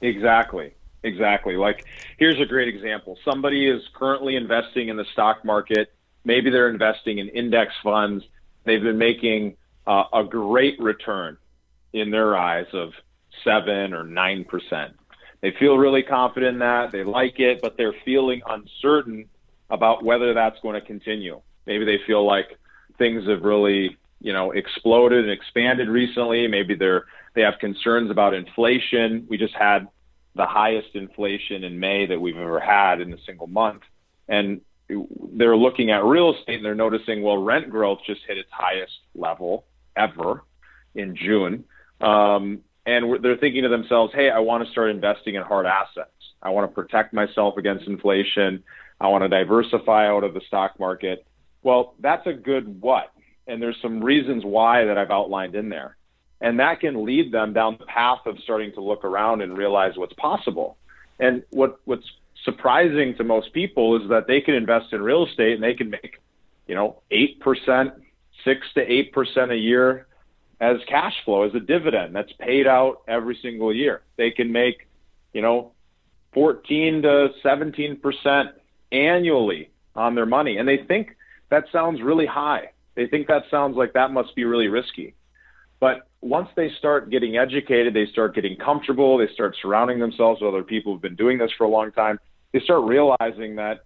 Exactly. 0.00 0.74
Exactly. 1.02 1.56
Like, 1.56 1.84
here's 2.18 2.40
a 2.40 2.46
great 2.46 2.68
example. 2.68 3.18
Somebody 3.24 3.68
is 3.68 3.82
currently 3.94 4.36
investing 4.36 4.88
in 4.88 4.96
the 4.96 5.04
stock 5.12 5.44
market. 5.44 5.92
Maybe 6.24 6.50
they're 6.50 6.68
investing 6.68 7.18
in 7.18 7.28
index 7.28 7.72
funds. 7.82 8.24
They've 8.64 8.82
been 8.82 8.98
making 8.98 9.56
uh, 9.86 10.04
a 10.12 10.24
great 10.24 10.78
return 10.80 11.36
in 11.92 12.10
their 12.10 12.36
eyes 12.36 12.66
of 12.72 12.92
seven 13.44 13.94
or 13.94 14.04
nine 14.04 14.44
percent. 14.44 14.96
They 15.40 15.52
feel 15.52 15.78
really 15.78 16.02
confident 16.02 16.54
in 16.54 16.58
that. 16.58 16.90
They 16.90 17.04
like 17.04 17.38
it, 17.38 17.62
but 17.62 17.76
they're 17.76 17.94
feeling 18.04 18.42
uncertain 18.46 19.26
about 19.70 20.04
whether 20.04 20.34
that's 20.34 20.58
going 20.60 20.74
to 20.74 20.86
continue. 20.86 21.40
Maybe 21.66 21.84
they 21.84 21.98
feel 22.06 22.26
like 22.26 22.58
things 22.98 23.26
have 23.28 23.42
really, 23.42 23.96
you 24.20 24.32
know, 24.32 24.50
exploded 24.50 25.24
and 25.24 25.30
expanded 25.30 25.88
recently. 25.88 26.48
Maybe 26.48 26.74
they're 26.74 27.04
they 27.34 27.42
have 27.42 27.58
concerns 27.60 28.10
about 28.10 28.34
inflation. 28.34 29.26
We 29.28 29.38
just 29.38 29.54
had 29.54 29.86
the 30.38 30.46
highest 30.46 30.94
inflation 30.94 31.64
in 31.64 31.78
May 31.78 32.06
that 32.06 32.18
we've 32.18 32.36
ever 32.36 32.60
had 32.60 33.02
in 33.02 33.12
a 33.12 33.18
single 33.26 33.48
month. 33.48 33.82
And 34.28 34.62
they're 34.88 35.56
looking 35.56 35.90
at 35.90 36.04
real 36.04 36.34
estate 36.34 36.56
and 36.56 36.64
they're 36.64 36.74
noticing, 36.74 37.22
well, 37.22 37.42
rent 37.42 37.68
growth 37.68 37.98
just 38.06 38.20
hit 38.26 38.38
its 38.38 38.48
highest 38.50 38.92
level 39.14 39.64
ever 39.96 40.44
in 40.94 41.16
June. 41.16 41.64
Um, 42.00 42.60
and 42.86 43.22
they're 43.22 43.36
thinking 43.36 43.64
to 43.64 43.68
themselves, 43.68 44.14
hey, 44.14 44.30
I 44.30 44.38
want 44.38 44.64
to 44.64 44.70
start 44.70 44.90
investing 44.90 45.34
in 45.34 45.42
hard 45.42 45.66
assets. 45.66 46.10
I 46.40 46.50
want 46.50 46.70
to 46.70 46.74
protect 46.74 47.12
myself 47.12 47.58
against 47.58 47.86
inflation. 47.86 48.62
I 49.00 49.08
want 49.08 49.24
to 49.24 49.28
diversify 49.28 50.08
out 50.08 50.24
of 50.24 50.34
the 50.34 50.40
stock 50.46 50.78
market. 50.78 51.26
Well, 51.62 51.94
that's 51.98 52.26
a 52.26 52.32
good 52.32 52.80
what. 52.80 53.12
And 53.48 53.60
there's 53.60 53.76
some 53.82 54.00
reasons 54.00 54.44
why 54.44 54.84
that 54.84 54.96
I've 54.96 55.10
outlined 55.10 55.56
in 55.56 55.68
there. 55.68 55.97
And 56.40 56.60
that 56.60 56.80
can 56.80 57.04
lead 57.04 57.32
them 57.32 57.52
down 57.52 57.76
the 57.78 57.86
path 57.86 58.20
of 58.26 58.38
starting 58.44 58.72
to 58.74 58.80
look 58.80 59.04
around 59.04 59.42
and 59.42 59.56
realize 59.56 59.92
what's 59.96 60.12
possible. 60.14 60.76
And 61.18 61.42
what, 61.50 61.80
what's 61.84 62.06
surprising 62.44 63.16
to 63.16 63.24
most 63.24 63.52
people 63.52 64.00
is 64.00 64.08
that 64.08 64.26
they 64.28 64.40
can 64.40 64.54
invest 64.54 64.92
in 64.92 65.02
real 65.02 65.26
estate 65.26 65.54
and 65.54 65.62
they 65.62 65.74
can 65.74 65.90
make, 65.90 66.20
you 66.66 66.74
know, 66.74 67.02
8%, 67.10 67.92
6 68.44 68.66
to 68.74 68.86
8% 68.86 69.50
a 69.50 69.56
year 69.56 70.06
as 70.60 70.76
cash 70.88 71.14
flow, 71.24 71.42
as 71.42 71.54
a 71.54 71.60
dividend 71.60 72.14
that's 72.14 72.32
paid 72.38 72.66
out 72.66 73.02
every 73.08 73.38
single 73.42 73.72
year. 73.74 74.02
They 74.16 74.30
can 74.30 74.50
make, 74.52 74.88
you 75.32 75.42
know, 75.42 75.72
14 76.34 77.02
to 77.02 77.28
17% 77.44 78.44
annually 78.92 79.70
on 79.94 80.14
their 80.14 80.26
money. 80.26 80.58
And 80.58 80.68
they 80.68 80.78
think 80.78 81.16
that 81.50 81.64
sounds 81.72 82.02
really 82.02 82.26
high. 82.26 82.72
They 82.94 83.06
think 83.06 83.28
that 83.28 83.44
sounds 83.50 83.76
like 83.76 83.92
that 83.92 84.10
must 84.10 84.34
be 84.34 84.44
really 84.44 84.68
risky. 84.68 85.14
But 85.80 86.07
once 86.20 86.48
they 86.56 86.70
start 86.78 87.10
getting 87.10 87.36
educated, 87.36 87.94
they 87.94 88.06
start 88.06 88.34
getting 88.34 88.56
comfortable, 88.56 89.18
they 89.18 89.28
start 89.32 89.56
surrounding 89.62 89.98
themselves 89.98 90.40
with 90.40 90.52
other 90.52 90.64
people 90.64 90.92
who've 90.92 91.02
been 91.02 91.14
doing 91.14 91.38
this 91.38 91.50
for 91.56 91.64
a 91.64 91.68
long 91.68 91.92
time, 91.92 92.18
they 92.52 92.60
start 92.60 92.84
realizing 92.84 93.56
that 93.56 93.84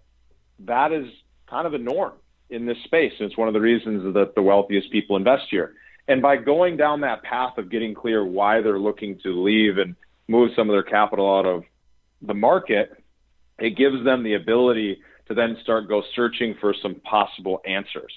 that 0.59 0.91
is 0.91 1.05
kind 1.49 1.67
of 1.67 1.73
a 1.73 1.77
norm 1.77 2.13
in 2.49 2.65
this 2.65 2.77
space. 2.85 3.13
And 3.19 3.29
it's 3.29 3.37
one 3.37 3.47
of 3.47 3.53
the 3.53 3.61
reasons 3.61 4.13
that 4.13 4.35
the 4.35 4.41
wealthiest 4.41 4.91
people 4.91 5.15
invest 5.15 5.43
here. 5.49 5.75
And 6.07 6.21
by 6.21 6.37
going 6.37 6.75
down 6.75 7.01
that 7.01 7.23
path 7.23 7.57
of 7.57 7.69
getting 7.69 7.93
clear 7.93 8.25
why 8.25 8.61
they're 8.61 8.79
looking 8.79 9.19
to 9.23 9.41
leave 9.43 9.77
and 9.77 9.95
move 10.27 10.51
some 10.55 10.69
of 10.69 10.73
their 10.73 10.83
capital 10.83 11.37
out 11.37 11.45
of 11.45 11.63
the 12.21 12.33
market, 12.33 13.01
it 13.59 13.77
gives 13.77 14.03
them 14.03 14.23
the 14.23 14.33
ability 14.33 15.01
to 15.27 15.33
then 15.33 15.57
start 15.63 15.87
go 15.87 16.01
searching 16.15 16.55
for 16.59 16.73
some 16.81 16.95
possible 16.95 17.61
answers. 17.65 18.13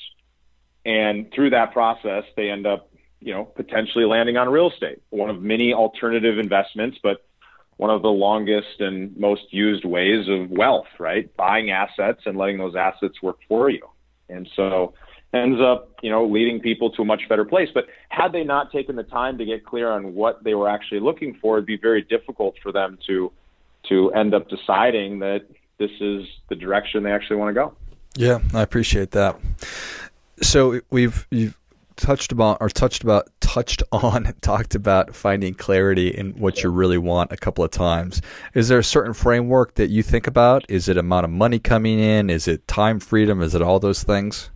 And 0.84 1.30
through 1.34 1.50
that 1.50 1.72
process, 1.72 2.24
they 2.36 2.50
end 2.50 2.66
up 2.66 2.90
you 3.26 3.34
know, 3.34 3.44
potentially 3.44 4.04
landing 4.04 4.36
on 4.36 4.48
real 4.48 4.70
estate, 4.70 5.02
one 5.10 5.28
of 5.28 5.42
many 5.42 5.74
alternative 5.74 6.38
investments, 6.38 6.96
but 7.02 7.26
one 7.76 7.90
of 7.90 8.00
the 8.00 8.08
longest 8.08 8.80
and 8.80 9.16
most 9.16 9.52
used 9.52 9.84
ways 9.84 10.28
of 10.28 10.48
wealth, 10.48 10.86
right? 11.00 11.36
Buying 11.36 11.72
assets 11.72 12.20
and 12.24 12.38
letting 12.38 12.56
those 12.56 12.76
assets 12.76 13.20
work 13.20 13.38
for 13.48 13.68
you. 13.68 13.82
And 14.28 14.48
so 14.54 14.94
ends 15.34 15.60
up, 15.60 15.90
you 16.02 16.10
know, 16.10 16.24
leading 16.24 16.60
people 16.60 16.88
to 16.92 17.02
a 17.02 17.04
much 17.04 17.28
better 17.28 17.44
place. 17.44 17.68
But 17.74 17.86
had 18.10 18.30
they 18.30 18.44
not 18.44 18.70
taken 18.70 18.94
the 18.94 19.02
time 19.02 19.38
to 19.38 19.44
get 19.44 19.66
clear 19.66 19.90
on 19.90 20.14
what 20.14 20.44
they 20.44 20.54
were 20.54 20.68
actually 20.68 21.00
looking 21.00 21.36
for, 21.42 21.56
it'd 21.56 21.66
be 21.66 21.76
very 21.76 22.02
difficult 22.02 22.54
for 22.62 22.70
them 22.70 22.96
to 23.08 23.32
to 23.88 24.12
end 24.12 24.34
up 24.34 24.48
deciding 24.48 25.18
that 25.18 25.46
this 25.78 25.90
is 26.00 26.26
the 26.48 26.54
direction 26.54 27.02
they 27.02 27.12
actually 27.12 27.36
want 27.36 27.50
to 27.50 27.54
go. 27.54 27.74
Yeah, 28.16 28.38
I 28.54 28.62
appreciate 28.62 29.10
that. 29.10 29.36
So 30.42 30.80
we've 30.90 31.26
you've 31.32 31.58
touched 31.96 32.32
about 32.32 32.58
or 32.60 32.68
touched 32.68 33.02
about 33.02 33.28
touched 33.40 33.82
on 33.92 34.32
talked 34.40 34.74
about 34.74 35.14
finding 35.14 35.54
clarity 35.54 36.08
in 36.08 36.32
what 36.38 36.62
you 36.62 36.70
really 36.70 36.98
want 36.98 37.32
a 37.32 37.36
couple 37.36 37.64
of 37.64 37.70
times. 37.70 38.22
Is 38.54 38.68
there 38.68 38.78
a 38.78 38.84
certain 38.84 39.14
framework 39.14 39.74
that 39.74 39.88
you 39.88 40.02
think 40.02 40.26
about? 40.26 40.64
Is 40.68 40.88
it 40.88 40.96
amount 40.96 41.24
of 41.24 41.30
money 41.30 41.58
coming 41.58 41.98
in? 41.98 42.30
Is 42.30 42.48
it 42.48 42.66
time 42.68 43.00
freedom? 43.00 43.40
Is 43.42 43.54
it 43.54 43.62
all 43.62 43.80
those 43.80 44.02
things? 44.02 44.50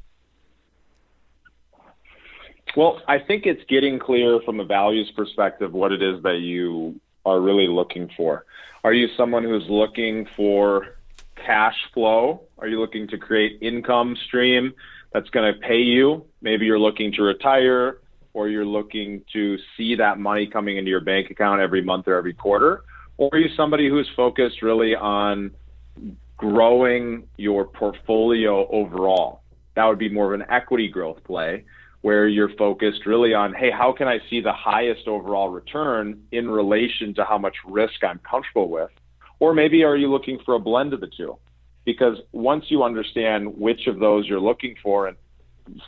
Well 2.77 3.01
i 3.09 3.19
think 3.19 3.47
it's 3.47 3.65
getting 3.69 3.99
clear 3.99 4.41
from 4.45 4.61
a 4.61 4.65
values 4.65 5.11
perspective 5.17 5.73
what 5.73 5.91
it 5.91 6.03
is 6.03 6.23
that 6.23 6.39
you 6.39 7.01
are 7.27 7.41
really 7.41 7.67
looking 7.67 8.11
for. 8.17 8.45
Are 8.85 8.93
you 8.93 9.09
someone 9.17 9.45
who's 9.45 9.67
looking 9.69 10.27
for 10.37 10.97
cash 11.37 11.77
flow? 11.93 12.43
Are 12.59 12.69
you 12.69 12.81
looking 12.81 13.09
to 13.09 13.19
create 13.19 13.59
income 13.61 14.17
stream 14.27 14.73
that's 15.13 15.29
going 15.31 15.53
to 15.53 15.59
pay 15.61 15.79
you. 15.79 16.25
Maybe 16.41 16.67
you're 16.67 16.79
looking 16.79 17.13
to 17.13 17.23
retire 17.23 17.99
or 18.33 18.49
you're 18.49 18.65
looking 18.65 19.23
to 19.33 19.59
see 19.77 19.97
that 19.97 20.19
money 20.19 20.47
coming 20.47 20.77
into 20.77 20.91
your 20.91 21.01
bank 21.01 21.31
account 21.31 21.61
every 21.61 21.83
month 21.83 22.07
or 22.07 22.15
every 22.15 22.33
quarter. 22.33 22.85
Or 23.17 23.29
are 23.33 23.39
you 23.39 23.49
somebody 23.57 23.89
who's 23.89 24.09
focused 24.17 24.63
really 24.63 24.95
on 24.95 25.51
growing 26.37 27.25
your 27.37 27.65
portfolio 27.65 28.69
overall? 28.69 29.43
That 29.75 29.85
would 29.87 29.99
be 29.99 30.09
more 30.09 30.33
of 30.33 30.41
an 30.41 30.47
equity 30.49 30.89
growth 30.89 31.23
play 31.25 31.65
where 32.03 32.27
you're 32.29 32.55
focused 32.57 33.05
really 33.05 33.35
on, 33.35 33.53
hey, 33.53 33.71
how 33.71 33.93
can 33.93 34.09
I 34.09 34.21
see 34.31 34.41
the 34.41 34.53
highest 34.53 35.07
overall 35.07 35.51
return 35.51 36.23
in 36.33 36.49
relation 36.49 37.15
to 37.15 37.25
how 37.25 37.37
much 37.37 37.57
risk 37.67 38.03
I'm 38.03 38.21
comfortable 38.21 38.71
with? 38.71 38.91
Or 39.39 39.53
maybe 39.55 39.85
are 39.85 39.97
you 39.97 40.11
looking 40.11 40.39
for 40.45 40.55
a 40.55 40.59
blend 40.59 40.95
of 40.95 41.01
the 41.01 41.11
two? 41.15 41.37
Because 41.91 42.19
once 42.31 42.67
you 42.69 42.85
understand 42.85 43.59
which 43.59 43.89
of 43.89 43.99
those 43.99 44.29
you're 44.29 44.39
looking 44.39 44.77
for, 44.81 45.09
and 45.09 45.17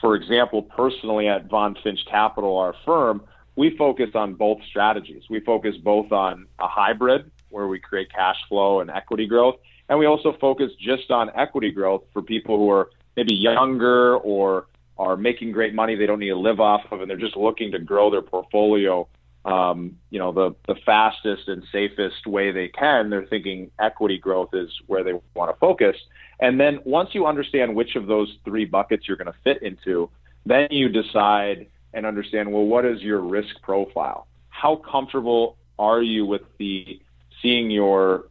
for 0.00 0.16
example, 0.16 0.60
personally 0.60 1.28
at 1.28 1.48
Von 1.48 1.76
Finch 1.80 2.00
Capital, 2.10 2.58
our 2.58 2.74
firm, 2.84 3.22
we 3.54 3.76
focus 3.76 4.10
on 4.16 4.34
both 4.34 4.58
strategies. 4.68 5.22
We 5.30 5.38
focus 5.38 5.76
both 5.76 6.10
on 6.10 6.48
a 6.58 6.66
hybrid 6.66 7.30
where 7.50 7.68
we 7.68 7.78
create 7.78 8.10
cash 8.10 8.38
flow 8.48 8.80
and 8.80 8.90
equity 8.90 9.28
growth, 9.28 9.60
and 9.88 9.96
we 9.96 10.06
also 10.06 10.34
focus 10.40 10.72
just 10.80 11.12
on 11.12 11.30
equity 11.36 11.70
growth 11.70 12.02
for 12.12 12.20
people 12.20 12.56
who 12.56 12.68
are 12.68 12.90
maybe 13.16 13.34
younger 13.34 14.16
or 14.16 14.66
are 14.98 15.16
making 15.16 15.52
great 15.52 15.72
money 15.72 15.94
they 15.94 16.06
don't 16.06 16.18
need 16.18 16.30
to 16.30 16.36
live 16.36 16.58
off 16.58 16.80
of, 16.90 17.00
and 17.00 17.08
they're 17.08 17.16
just 17.16 17.36
looking 17.36 17.70
to 17.70 17.78
grow 17.78 18.10
their 18.10 18.22
portfolio. 18.22 19.06
Um, 19.44 19.98
you 20.10 20.18
know, 20.20 20.30
the 20.32 20.54
the 20.68 20.80
fastest 20.86 21.48
and 21.48 21.64
safest 21.72 22.26
way 22.26 22.52
they 22.52 22.68
can. 22.68 23.10
They're 23.10 23.26
thinking 23.26 23.70
equity 23.80 24.18
growth 24.18 24.50
is 24.52 24.70
where 24.86 25.02
they 25.02 25.14
want 25.34 25.52
to 25.52 25.58
focus. 25.58 25.96
And 26.40 26.60
then 26.60 26.78
once 26.84 27.10
you 27.12 27.26
understand 27.26 27.74
which 27.74 27.96
of 27.96 28.06
those 28.06 28.36
three 28.44 28.64
buckets 28.64 29.08
you're 29.08 29.16
going 29.16 29.32
to 29.32 29.38
fit 29.42 29.62
into, 29.62 30.10
then 30.46 30.68
you 30.70 30.88
decide 30.88 31.66
and 31.92 32.06
understand 32.06 32.52
well, 32.52 32.64
what 32.64 32.84
is 32.84 33.00
your 33.00 33.20
risk 33.20 33.60
profile? 33.62 34.28
How 34.48 34.76
comfortable 34.76 35.56
are 35.78 36.02
you 36.02 36.24
with 36.24 36.42
the 36.58 37.00
seeing 37.40 37.70
your 37.70 38.28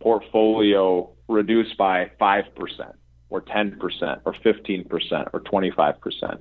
portfolio 0.00 1.10
reduced 1.28 1.76
by 1.76 2.10
five 2.18 2.44
percent? 2.56 2.96
or 3.30 3.40
10% 3.40 4.20
or 4.24 4.34
15% 4.34 5.30
or 5.32 5.40
25%. 5.40 6.38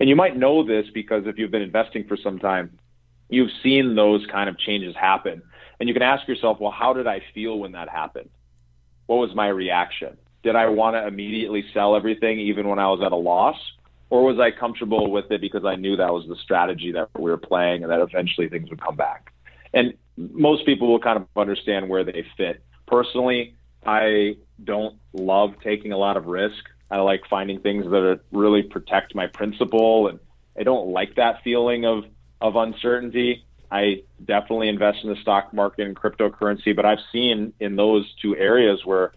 And 0.00 0.08
you 0.08 0.16
might 0.16 0.36
know 0.36 0.64
this 0.64 0.86
because 0.94 1.24
if 1.26 1.38
you've 1.38 1.50
been 1.50 1.62
investing 1.62 2.06
for 2.06 2.16
some 2.16 2.38
time, 2.38 2.78
you've 3.28 3.50
seen 3.62 3.94
those 3.94 4.26
kind 4.30 4.48
of 4.48 4.58
changes 4.58 4.94
happen. 4.94 5.42
And 5.80 5.88
you 5.88 5.94
can 5.94 6.02
ask 6.02 6.26
yourself, 6.28 6.60
well, 6.60 6.70
how 6.70 6.92
did 6.92 7.06
I 7.06 7.22
feel 7.34 7.58
when 7.58 7.72
that 7.72 7.88
happened? 7.88 8.30
What 9.06 9.16
was 9.16 9.34
my 9.34 9.48
reaction? 9.48 10.16
Did 10.42 10.56
I 10.56 10.68
want 10.68 10.94
to 10.94 11.06
immediately 11.06 11.64
sell 11.72 11.96
everything 11.96 12.38
even 12.38 12.68
when 12.68 12.78
I 12.78 12.88
was 12.88 13.00
at 13.04 13.12
a 13.12 13.16
loss? 13.16 13.56
Or 14.10 14.24
was 14.24 14.38
I 14.38 14.50
comfortable 14.50 15.10
with 15.10 15.30
it 15.30 15.40
because 15.40 15.64
I 15.64 15.76
knew 15.76 15.96
that 15.96 16.12
was 16.12 16.26
the 16.28 16.36
strategy 16.36 16.92
that 16.92 17.08
we 17.18 17.30
were 17.30 17.38
playing 17.38 17.82
and 17.82 17.90
that 17.90 18.00
eventually 18.00 18.48
things 18.48 18.70
would 18.70 18.80
come 18.80 18.96
back? 18.96 19.32
And 19.72 19.94
most 20.16 20.64
people 20.66 20.88
will 20.88 21.00
kind 21.00 21.16
of 21.16 21.26
understand 21.36 21.88
where 21.88 22.04
they 22.04 22.24
fit. 22.36 22.62
Personally, 22.86 23.56
I 23.84 24.36
don't 24.62 24.96
love 25.12 25.54
taking 25.62 25.92
a 25.92 25.98
lot 25.98 26.16
of 26.16 26.26
risk. 26.26 26.64
I 26.90 26.98
like 26.98 27.22
finding 27.28 27.60
things 27.60 27.84
that 27.86 28.20
really 28.30 28.62
protect 28.62 29.14
my 29.14 29.26
principal, 29.26 30.08
and 30.08 30.20
I 30.58 30.62
don't 30.62 30.90
like 30.90 31.16
that 31.16 31.42
feeling 31.42 31.84
of 31.84 32.04
of 32.44 32.56
uncertainty. 32.56 33.42
I 33.70 34.02
definitely 34.22 34.68
invest 34.68 34.98
in 35.02 35.08
the 35.08 35.16
stock 35.22 35.54
market 35.54 35.86
and 35.86 35.96
cryptocurrency, 35.96 36.76
but 36.76 36.84
I've 36.84 36.98
seen 37.10 37.54
in 37.58 37.74
those 37.74 38.04
two 38.20 38.36
areas 38.36 38.84
where 38.84 39.12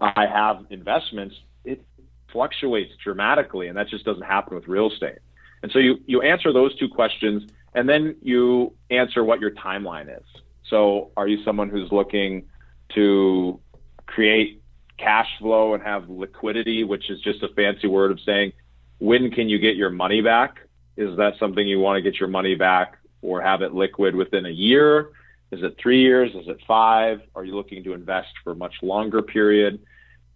I 0.00 0.26
have 0.26 0.66
investments, 0.68 1.36
it 1.64 1.84
fluctuates 2.32 2.92
dramatically, 3.02 3.68
and 3.68 3.78
that 3.78 3.88
just 3.88 4.04
doesn't 4.04 4.24
happen 4.24 4.56
with 4.56 4.66
real 4.66 4.90
estate. 4.90 5.20
And 5.62 5.70
so 5.70 5.78
you 5.78 6.00
you 6.06 6.20
answer 6.22 6.52
those 6.52 6.76
two 6.78 6.88
questions, 6.88 7.48
and 7.74 7.88
then 7.88 8.16
you 8.22 8.74
answer 8.90 9.22
what 9.22 9.40
your 9.40 9.52
timeline 9.52 10.14
is. 10.14 10.26
So, 10.68 11.12
are 11.16 11.28
you 11.28 11.42
someone 11.44 11.70
who's 11.70 11.90
looking 11.92 12.46
to 12.94 13.60
create 14.06 14.60
cash 14.98 15.28
flow 15.38 15.74
and 15.74 15.82
have 15.82 16.08
liquidity, 16.08 16.82
which 16.82 17.08
is 17.08 17.20
just 17.20 17.42
a 17.44 17.48
fancy 17.54 17.86
word 17.86 18.10
of 18.10 18.20
saying, 18.20 18.52
when 18.98 19.30
can 19.30 19.48
you 19.48 19.58
get 19.58 19.76
your 19.76 19.90
money 19.90 20.20
back? 20.20 20.67
Is 20.98 21.16
that 21.16 21.34
something 21.38 21.66
you 21.66 21.78
want 21.78 21.96
to 21.96 22.02
get 22.02 22.18
your 22.18 22.28
money 22.28 22.56
back 22.56 22.98
or 23.22 23.40
have 23.40 23.62
it 23.62 23.72
liquid 23.72 24.16
within 24.16 24.46
a 24.46 24.50
year? 24.50 25.10
Is 25.52 25.62
it 25.62 25.76
three 25.80 26.02
years? 26.02 26.32
Is 26.34 26.48
it 26.48 26.58
five? 26.66 27.20
Are 27.36 27.44
you 27.44 27.54
looking 27.54 27.84
to 27.84 27.92
invest 27.92 28.30
for 28.42 28.50
a 28.50 28.56
much 28.56 28.74
longer 28.82 29.22
period? 29.22 29.78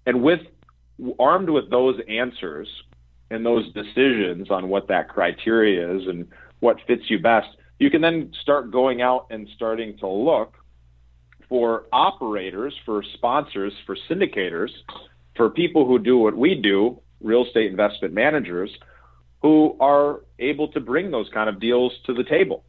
And 0.07 0.23
with 0.23 0.41
armed 1.19 1.51
with 1.51 1.69
those 1.69 1.97
answers 2.09 2.69
and 3.33 3.45
those 3.45 3.73
decisions 3.73 4.53
on 4.53 4.69
what 4.69 4.87
that 4.87 5.09
criteria 5.09 5.97
is 5.97 6.07
and 6.07 6.29
what 6.61 6.77
fits 6.87 7.03
you 7.09 7.19
best, 7.19 7.49
you 7.81 7.91
can 7.91 8.01
then 8.01 8.31
start 8.41 8.71
going 8.71 9.03
out 9.03 9.27
and 9.31 9.49
starting 9.57 9.99
to 9.99 10.07
look 10.07 10.55
for 11.49 11.87
operators, 11.93 12.73
for 12.87 13.03
sponsors, 13.15 13.73
for 13.85 13.97
syndicators, 14.09 14.71
for 15.37 15.51
people 15.51 15.89
who 15.89 15.99
do 15.99 16.19
what 16.19 16.37
we 16.37 16.55
do, 16.55 17.01
real 17.21 17.45
estate 17.45 17.69
investment 17.69 18.15
managers, 18.15 18.71
who 19.43 19.77
are 19.81 20.21
able 20.39 20.69
to 20.69 20.81
bring 20.81 21.11
those 21.11 21.29
kind 21.35 21.49
of 21.49 21.61
deals 21.61 21.93
to 22.07 22.15
the 22.15 22.25
table. 22.25 22.65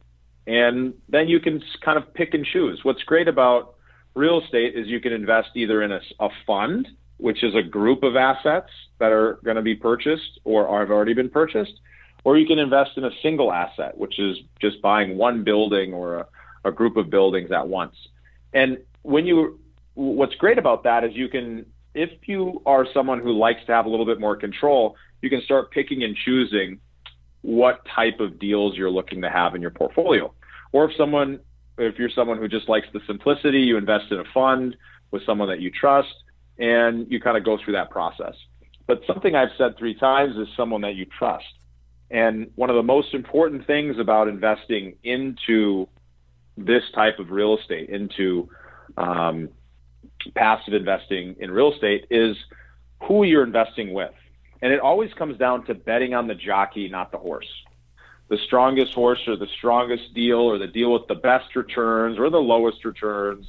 And 0.46 0.94
then 1.08 1.28
you 1.28 1.40
can 1.40 1.62
kind 1.82 1.96
of 1.96 2.12
pick 2.12 2.34
and 2.34 2.44
choose. 2.44 2.80
What's 2.82 3.02
great 3.04 3.28
about 3.28 3.76
real 4.14 4.40
estate 4.42 4.74
is 4.76 4.88
you 4.88 5.00
can 5.00 5.12
invest 5.12 5.50
either 5.54 5.82
in 5.82 5.92
a, 5.92 6.00
a 6.20 6.28
fund, 6.46 6.88
which 7.16 7.42
is 7.42 7.54
a 7.54 7.62
group 7.62 8.02
of 8.02 8.16
assets 8.16 8.70
that 8.98 9.12
are 9.12 9.38
going 9.44 9.56
to 9.56 9.62
be 9.62 9.74
purchased 9.74 10.40
or 10.44 10.78
have 10.80 10.90
already 10.90 11.14
been 11.14 11.30
purchased, 11.30 11.80
or 12.24 12.36
you 12.36 12.46
can 12.46 12.58
invest 12.58 12.92
in 12.96 13.04
a 13.04 13.10
single 13.22 13.52
asset, 13.52 13.96
which 13.96 14.18
is 14.18 14.36
just 14.60 14.82
buying 14.82 15.16
one 15.16 15.44
building 15.44 15.94
or 15.94 16.18
a, 16.18 16.26
a 16.64 16.72
group 16.72 16.96
of 16.96 17.08
buildings 17.08 17.50
at 17.52 17.68
once. 17.68 17.94
And 18.52 18.78
when 19.02 19.26
you, 19.26 19.60
what's 19.94 20.34
great 20.34 20.58
about 20.58 20.84
that 20.84 21.04
is 21.04 21.14
you 21.14 21.28
can, 21.28 21.66
if 21.94 22.10
you 22.26 22.60
are 22.66 22.86
someone 22.92 23.20
who 23.20 23.32
likes 23.32 23.60
to 23.66 23.72
have 23.72 23.86
a 23.86 23.88
little 23.88 24.06
bit 24.06 24.20
more 24.20 24.36
control, 24.36 24.96
you 25.22 25.30
can 25.30 25.42
start 25.42 25.70
picking 25.70 26.02
and 26.02 26.16
choosing 26.24 26.80
what 27.42 27.80
type 27.94 28.20
of 28.20 28.38
deals 28.38 28.76
you're 28.76 28.90
looking 28.90 29.22
to 29.22 29.30
have 29.30 29.54
in 29.54 29.62
your 29.62 29.70
portfolio. 29.70 30.32
Or 30.72 30.90
if 30.90 30.96
someone, 30.96 31.40
if 31.78 31.98
you're 31.98 32.10
someone 32.10 32.38
who 32.38 32.48
just 32.48 32.68
likes 32.68 32.86
the 32.92 33.00
simplicity, 33.06 33.60
you 33.60 33.76
invest 33.76 34.10
in 34.10 34.18
a 34.18 34.24
fund 34.32 34.76
with 35.10 35.24
someone 35.24 35.48
that 35.48 35.60
you 35.60 35.70
trust 35.70 36.14
and 36.58 37.10
you 37.10 37.20
kind 37.20 37.36
of 37.36 37.44
go 37.44 37.58
through 37.62 37.74
that 37.74 37.90
process. 37.90 38.34
But 38.86 39.00
something 39.06 39.34
I've 39.34 39.50
said 39.56 39.78
three 39.78 39.94
times 39.94 40.36
is 40.36 40.48
someone 40.56 40.80
that 40.82 40.94
you 40.94 41.06
trust. 41.18 41.44
And 42.10 42.50
one 42.54 42.70
of 42.70 42.76
the 42.76 42.82
most 42.82 43.14
important 43.14 43.66
things 43.66 43.96
about 43.98 44.28
investing 44.28 44.96
into 45.02 45.88
this 46.56 46.82
type 46.94 47.18
of 47.18 47.30
real 47.30 47.58
estate 47.58 47.88
into 47.88 48.48
um, 48.96 49.48
passive 50.34 50.74
investing 50.74 51.36
in 51.38 51.50
real 51.50 51.72
estate 51.72 52.06
is 52.10 52.36
who 53.02 53.24
you're 53.24 53.44
investing 53.44 53.92
with. 53.92 54.12
And 54.62 54.72
it 54.72 54.80
always 54.80 55.12
comes 55.14 55.36
down 55.36 55.66
to 55.66 55.74
betting 55.74 56.14
on 56.14 56.26
the 56.26 56.34
jockey, 56.34 56.88
not 56.88 57.12
the 57.12 57.18
horse. 57.18 57.48
The 58.28 58.38
strongest 58.46 58.94
horse 58.94 59.20
or 59.28 59.36
the 59.36 59.48
strongest 59.58 60.14
deal 60.14 60.38
or 60.38 60.58
the 60.58 60.66
deal 60.66 60.92
with 60.92 61.06
the 61.06 61.14
best 61.14 61.54
returns 61.54 62.18
or 62.18 62.30
the 62.30 62.38
lowest 62.38 62.84
returns 62.84 63.46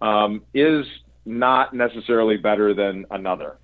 um, 0.00 0.42
is 0.54 0.86
not 1.26 1.74
necessarily 1.74 2.36
better 2.36 2.72
than 2.72 3.06
another. 3.10 3.58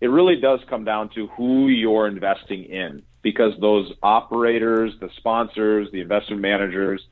It 0.00 0.08
really 0.08 0.36
does 0.36 0.60
come 0.68 0.84
down 0.84 1.10
to 1.10 1.26
who 1.28 1.68
you're 1.68 2.06
investing 2.06 2.64
in 2.64 3.02
because 3.22 3.52
those 3.60 3.92
operators, 4.02 4.94
the 4.98 5.10
sponsors, 5.16 5.88
the 5.92 6.00
investment 6.00 6.40
managers, 6.40 7.06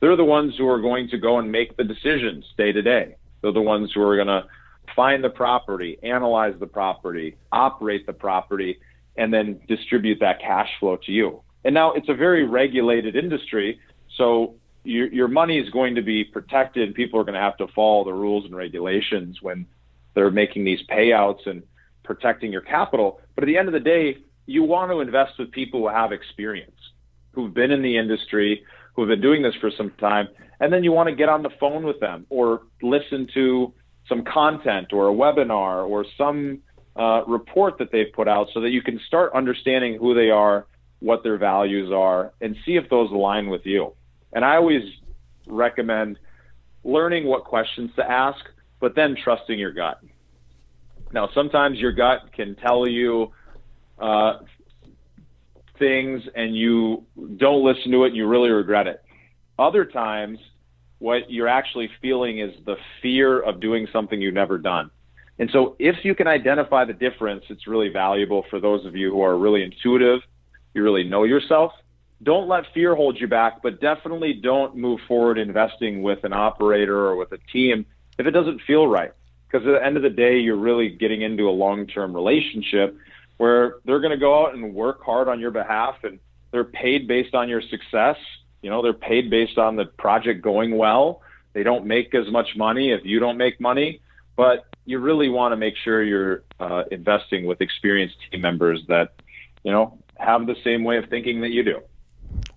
they're 0.00 0.16
the 0.16 0.24
ones 0.24 0.54
who 0.56 0.68
are 0.68 0.80
going 0.80 1.08
to 1.08 1.18
go 1.18 1.38
and 1.38 1.50
make 1.50 1.76
the 1.76 1.84
decisions 1.84 2.44
day 2.56 2.70
to 2.70 2.82
day. 2.82 3.16
They're 3.42 3.52
the 3.52 3.60
ones 3.60 3.90
who 3.94 4.02
are 4.02 4.16
going 4.16 4.28
to 4.28 4.44
find 4.94 5.22
the 5.22 5.30
property, 5.30 5.98
analyze 6.02 6.54
the 6.58 6.66
property, 6.66 7.36
operate 7.52 8.06
the 8.06 8.12
property, 8.12 8.78
and 9.16 9.32
then 9.32 9.60
distribute 9.68 10.18
that 10.20 10.40
cash 10.40 10.68
flow 10.80 10.96
to 11.04 11.12
you. 11.12 11.42
And 11.64 11.74
now 11.74 11.92
it's 11.92 12.08
a 12.08 12.14
very 12.14 12.44
regulated 12.44 13.16
industry, 13.16 13.80
so 14.16 14.54
your, 14.84 15.08
your 15.08 15.28
money 15.28 15.58
is 15.58 15.68
going 15.70 15.94
to 15.96 16.02
be 16.02 16.24
protected. 16.24 16.94
People 16.94 17.20
are 17.20 17.24
going 17.24 17.34
to 17.34 17.40
have 17.40 17.56
to 17.58 17.66
follow 17.74 18.04
the 18.04 18.12
rules 18.12 18.44
and 18.44 18.56
regulations 18.56 19.38
when 19.42 19.66
they're 20.14 20.30
making 20.30 20.64
these 20.64 20.80
payouts 20.90 21.46
and 21.46 21.62
protecting 22.04 22.50
your 22.50 22.62
capital. 22.62 23.20
But 23.34 23.44
at 23.44 23.46
the 23.48 23.58
end 23.58 23.68
of 23.68 23.74
the 23.74 23.80
day, 23.80 24.18
you 24.46 24.62
want 24.62 24.90
to 24.90 25.00
invest 25.00 25.32
with 25.38 25.50
people 25.52 25.80
who 25.80 25.88
have 25.88 26.10
experience, 26.10 26.77
who've 27.38 27.54
been 27.54 27.70
in 27.70 27.82
the 27.82 27.96
industry, 27.96 28.64
who 28.94 29.02
have 29.02 29.08
been 29.08 29.20
doing 29.20 29.42
this 29.42 29.54
for 29.60 29.70
some 29.78 29.92
time, 30.00 30.26
and 30.58 30.72
then 30.72 30.82
you 30.82 30.90
want 30.90 31.08
to 31.08 31.14
get 31.14 31.28
on 31.28 31.44
the 31.44 31.50
phone 31.60 31.86
with 31.86 32.00
them 32.00 32.26
or 32.30 32.62
listen 32.82 33.28
to 33.32 33.72
some 34.08 34.24
content 34.24 34.92
or 34.92 35.08
a 35.08 35.14
webinar 35.14 35.88
or 35.88 36.04
some 36.16 36.58
uh, 36.96 37.22
report 37.28 37.78
that 37.78 37.92
they've 37.92 38.12
put 38.12 38.26
out 38.26 38.48
so 38.52 38.60
that 38.60 38.70
you 38.70 38.82
can 38.82 38.98
start 39.06 39.30
understanding 39.34 39.96
who 40.00 40.16
they 40.16 40.30
are, 40.30 40.66
what 40.98 41.22
their 41.22 41.38
values 41.38 41.92
are, 41.94 42.32
and 42.40 42.56
see 42.66 42.74
if 42.74 42.90
those 42.90 43.08
align 43.12 43.48
with 43.48 43.64
you. 43.64 43.94
And 44.32 44.44
I 44.44 44.56
always 44.56 44.82
recommend 45.46 46.18
learning 46.82 47.24
what 47.24 47.44
questions 47.44 47.92
to 47.94 48.02
ask, 48.02 48.40
but 48.80 48.96
then 48.96 49.16
trusting 49.22 49.56
your 49.56 49.72
gut. 49.72 50.00
Now, 51.12 51.28
sometimes 51.36 51.78
your 51.78 51.92
gut 51.92 52.32
can 52.34 52.56
tell 52.56 52.88
you 52.88 53.30
uh, 54.00 54.38
things 55.78 56.22
and 56.34 56.56
you 56.56 57.04
don't 57.36 57.64
listen 57.64 57.90
to 57.92 58.04
it 58.04 58.08
and 58.08 58.16
you 58.16 58.26
really 58.26 58.50
regret 58.50 58.86
it. 58.86 59.02
Other 59.58 59.84
times, 59.84 60.38
what 60.98 61.30
you're 61.30 61.48
actually 61.48 61.90
feeling 62.00 62.40
is 62.40 62.52
the 62.64 62.76
fear 63.02 63.40
of 63.40 63.60
doing 63.60 63.86
something 63.92 64.20
you've 64.20 64.34
never 64.34 64.58
done. 64.58 64.90
And 65.38 65.48
so, 65.52 65.76
if 65.78 66.04
you 66.04 66.14
can 66.14 66.26
identify 66.26 66.84
the 66.84 66.92
difference, 66.92 67.44
it's 67.48 67.66
really 67.66 67.88
valuable 67.88 68.44
for 68.50 68.60
those 68.60 68.84
of 68.84 68.96
you 68.96 69.10
who 69.10 69.22
are 69.22 69.38
really 69.38 69.62
intuitive, 69.62 70.20
you 70.74 70.82
really 70.82 71.04
know 71.04 71.24
yourself. 71.24 71.72
Don't 72.22 72.48
let 72.48 72.64
fear 72.74 72.96
hold 72.96 73.20
you 73.20 73.28
back, 73.28 73.62
but 73.62 73.80
definitely 73.80 74.32
don't 74.32 74.76
move 74.76 74.98
forward 75.06 75.38
investing 75.38 76.02
with 76.02 76.24
an 76.24 76.32
operator 76.32 77.06
or 77.06 77.16
with 77.16 77.30
a 77.30 77.38
team 77.52 77.86
if 78.18 78.26
it 78.26 78.32
doesn't 78.32 78.60
feel 78.66 78.88
right. 78.88 79.12
Because 79.46 79.66
at 79.66 79.70
the 79.70 79.84
end 79.84 79.96
of 79.96 80.02
the 80.02 80.10
day, 80.10 80.38
you're 80.38 80.56
really 80.56 80.90
getting 80.90 81.22
into 81.22 81.48
a 81.48 81.50
long 81.50 81.86
term 81.86 82.14
relationship 82.14 82.96
where 83.38 83.76
they're 83.84 84.00
going 84.00 84.12
to 84.12 84.18
go 84.18 84.44
out 84.44 84.54
and 84.54 84.74
work 84.74 85.02
hard 85.02 85.28
on 85.28 85.40
your 85.40 85.50
behalf 85.50 85.96
and 86.04 86.18
they're 86.50 86.64
paid 86.64 87.08
based 87.08 87.34
on 87.34 87.48
your 87.48 87.62
success. 87.62 88.16
You 88.62 88.70
know, 88.70 88.82
they're 88.82 88.92
paid 88.92 89.30
based 89.30 89.58
on 89.58 89.76
the 89.76 89.86
project 89.86 90.42
going 90.42 90.76
well. 90.76 91.22
They 91.52 91.62
don't 91.62 91.86
make 91.86 92.14
as 92.14 92.30
much 92.30 92.56
money 92.56 92.92
if 92.92 93.04
you 93.04 93.20
don't 93.20 93.38
make 93.38 93.60
money, 93.60 94.00
but 94.36 94.66
you 94.84 94.98
really 94.98 95.28
want 95.28 95.52
to 95.52 95.56
make 95.56 95.74
sure 95.76 96.02
you're 96.02 96.42
uh, 96.60 96.84
investing 96.90 97.46
with 97.46 97.60
experienced 97.60 98.16
team 98.30 98.40
members 98.40 98.82
that, 98.88 99.14
you 99.62 99.72
know, 99.72 99.98
have 100.16 100.46
the 100.46 100.56
same 100.64 100.84
way 100.84 100.98
of 100.98 101.08
thinking 101.08 101.40
that 101.42 101.50
you 101.50 101.62
do. 101.62 101.80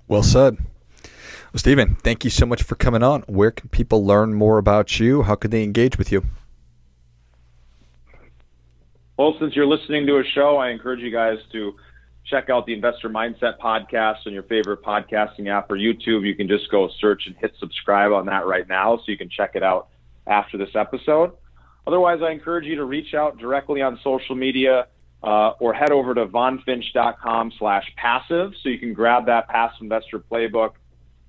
Well 0.08 0.24
said. 0.24 0.58
Well, 0.58 1.60
Stephen, 1.60 1.96
thank 1.96 2.24
you 2.24 2.30
so 2.30 2.46
much 2.46 2.64
for 2.64 2.76
coming 2.76 3.04
on. 3.04 3.22
Where 3.24 3.52
can 3.52 3.70
people 3.70 4.06
learn 4.06 4.34
more 4.34 4.58
about 4.58 5.00
you? 5.00 5.24
How 5.24 5.36
can 5.36 5.52
they 5.52 5.64
engage 5.64 5.98
with 5.98 6.12
you? 6.12 6.24
Well, 9.18 9.36
since 9.40 9.56
you're 9.56 9.68
listening 9.68 10.08
to 10.08 10.18
a 10.18 10.24
show, 10.24 10.58
I 10.58 10.70
encourage 10.70 11.02
you 11.02 11.12
guys 11.12 11.38
to 11.52 11.76
check 12.26 12.50
out 12.50 12.66
the 12.66 12.74
Investor 12.74 13.10
Mindset 13.10 13.58
podcast 13.60 14.26
on 14.26 14.34
your 14.34 14.44
favorite 14.44 14.82
podcasting 14.84 15.48
app 15.48 15.70
or 15.70 15.76
YouTube. 15.76 16.26
You 16.26 16.36
can 16.36 16.48
just 16.48 16.70
go 16.72 16.90
search 17.00 17.24
and 17.28 17.36
hit 17.36 17.54
subscribe 17.60 18.12
on 18.12 18.26
that 18.28 18.46
right 18.48 18.68
now 18.68 18.98
so 18.98 19.04
you 19.08 19.18
can 19.18 19.30
check 19.30 19.52
it 19.56 19.64
out 19.64 19.90
after 20.28 20.58
this 20.58 20.70
episode. 20.76 21.32
Otherwise, 21.88 22.20
I 22.24 22.32
encourage 22.32 22.66
you 22.66 22.76
to 22.76 22.86
reach 22.86 23.14
out 23.14 23.38
directly 23.38 23.82
on 23.82 24.00
social 24.04 24.36
media 24.36 24.88
uh, 25.24 25.52
or 25.60 25.74
head 25.74 25.92
over 25.92 26.14
to 26.14 26.26
vonfinch.com 26.26 27.52
slash 27.58 27.92
passive 27.98 28.54
so 28.62 28.70
you 28.70 28.80
can 28.80 28.94
grab 28.94 29.26
that 29.26 29.48
passive 29.50 29.82
investor 29.82 30.20
playbook. 30.20 30.72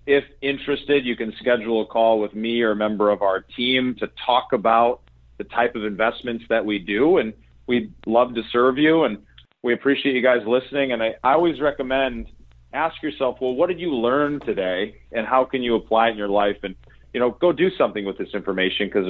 If 0.06 0.24
interested, 0.40 1.04
you 1.04 1.16
can 1.16 1.32
schedule 1.38 1.82
a 1.82 1.86
call 1.86 2.20
with 2.20 2.34
me 2.34 2.62
or 2.62 2.72
a 2.72 2.76
member 2.76 3.10
of 3.10 3.22
our 3.22 3.40
team 3.40 3.94
to 3.98 4.10
talk 4.24 4.52
about 4.52 5.00
the 5.38 5.44
type 5.44 5.74
of 5.74 5.84
investments 5.84 6.44
that 6.48 6.64
we 6.64 6.78
do. 6.78 7.18
And 7.18 7.32
we'd 7.66 7.92
love 8.06 8.34
to 8.34 8.42
serve 8.50 8.78
you. 8.78 9.04
And 9.04 9.18
we 9.62 9.72
appreciate 9.72 10.14
you 10.14 10.22
guys 10.22 10.40
listening. 10.46 10.92
And 10.92 11.02
I, 11.02 11.14
I 11.22 11.34
always 11.34 11.60
recommend 11.60 12.28
ask 12.72 13.02
yourself, 13.02 13.38
well, 13.40 13.54
what 13.54 13.68
did 13.68 13.78
you 13.80 13.94
learn 13.94 14.40
today 14.40 14.96
and 15.12 15.26
how 15.26 15.44
can 15.44 15.62
you 15.62 15.74
apply 15.74 16.08
it 16.08 16.12
in 16.12 16.16
your 16.16 16.28
life? 16.28 16.56
And, 16.62 16.74
you 17.12 17.20
know, 17.20 17.30
go 17.30 17.52
do 17.52 17.70
something 17.76 18.04
with 18.04 18.18
this 18.18 18.30
information 18.34 18.86
because 18.86 19.06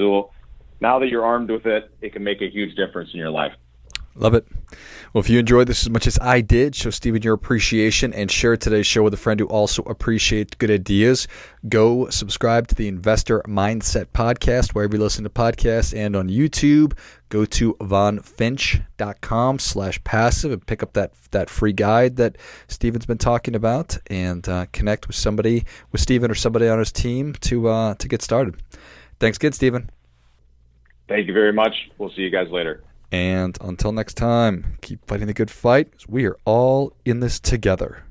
now 0.81 0.99
that 0.99 1.07
you're 1.07 1.25
armed 1.25 1.49
with 1.49 1.65
it, 1.65 1.89
it 2.01 2.13
can 2.13 2.23
make 2.23 2.41
a 2.41 2.49
huge 2.49 2.75
difference 2.75 3.11
in 3.13 3.19
your 3.19 3.29
life. 3.29 3.53
Love 4.15 4.35
it. 4.35 4.45
Well, 5.11 5.21
if 5.21 5.29
you 5.29 5.39
enjoyed 5.39 5.67
this 5.67 5.81
as 5.81 5.89
much 5.89 6.05
as 6.05 6.19
I 6.21 6.41
did, 6.41 6.75
show 6.75 6.91
Stephen 6.91 7.23
your 7.23 7.33
appreciation 7.33 8.13
and 8.13 8.29
share 8.29 8.55
today's 8.57 8.85
show 8.85 9.01
with 9.01 9.13
a 9.13 9.17
friend 9.17 9.39
who 9.39 9.47
also 9.47 9.81
appreciates 9.83 10.53
good 10.55 10.69
ideas. 10.69 11.27
Go 11.67 12.09
subscribe 12.09 12.67
to 12.67 12.75
the 12.75 12.87
Investor 12.87 13.41
Mindset 13.47 14.07
Podcast 14.07 14.75
wherever 14.75 14.95
you 14.95 15.01
listen 15.01 15.23
to 15.23 15.31
podcasts 15.31 15.97
and 15.97 16.15
on 16.15 16.29
YouTube. 16.29 16.93
Go 17.33 17.45
to 17.45 17.73
vonfinch.com 17.81 19.57
slash 19.57 20.03
passive 20.03 20.51
and 20.51 20.63
pick 20.67 20.83
up 20.83 20.93
that 20.93 21.13
that 21.31 21.49
free 21.49 21.73
guide 21.73 22.17
that 22.17 22.37
Stephen's 22.67 23.07
been 23.07 23.17
talking 23.17 23.55
about 23.55 23.97
and 24.05 24.47
uh, 24.47 24.67
connect 24.71 25.07
with 25.07 25.15
somebody, 25.15 25.65
with 25.91 25.99
Stephen 25.99 26.29
or 26.29 26.35
somebody 26.35 26.67
on 26.67 26.77
his 26.77 26.91
team 26.91 27.33
to 27.41 27.69
uh, 27.69 27.95
to 27.95 28.07
get 28.07 28.21
started. 28.21 28.61
Thanks 29.19 29.37
again, 29.37 29.51
Stephen. 29.51 29.89
Thank 31.07 31.25
you 31.25 31.33
very 31.33 31.51
much. 31.51 31.73
We'll 31.97 32.11
see 32.11 32.21
you 32.21 32.29
guys 32.29 32.51
later. 32.51 32.83
And 33.11 33.57
until 33.61 33.93
next 33.93 34.13
time, 34.13 34.77
keep 34.81 35.03
fighting 35.07 35.25
the 35.25 35.33
good 35.33 35.49
fight. 35.49 35.91
We 36.07 36.25
are 36.25 36.37
all 36.45 36.93
in 37.03 37.19
this 37.19 37.39
together. 37.39 38.03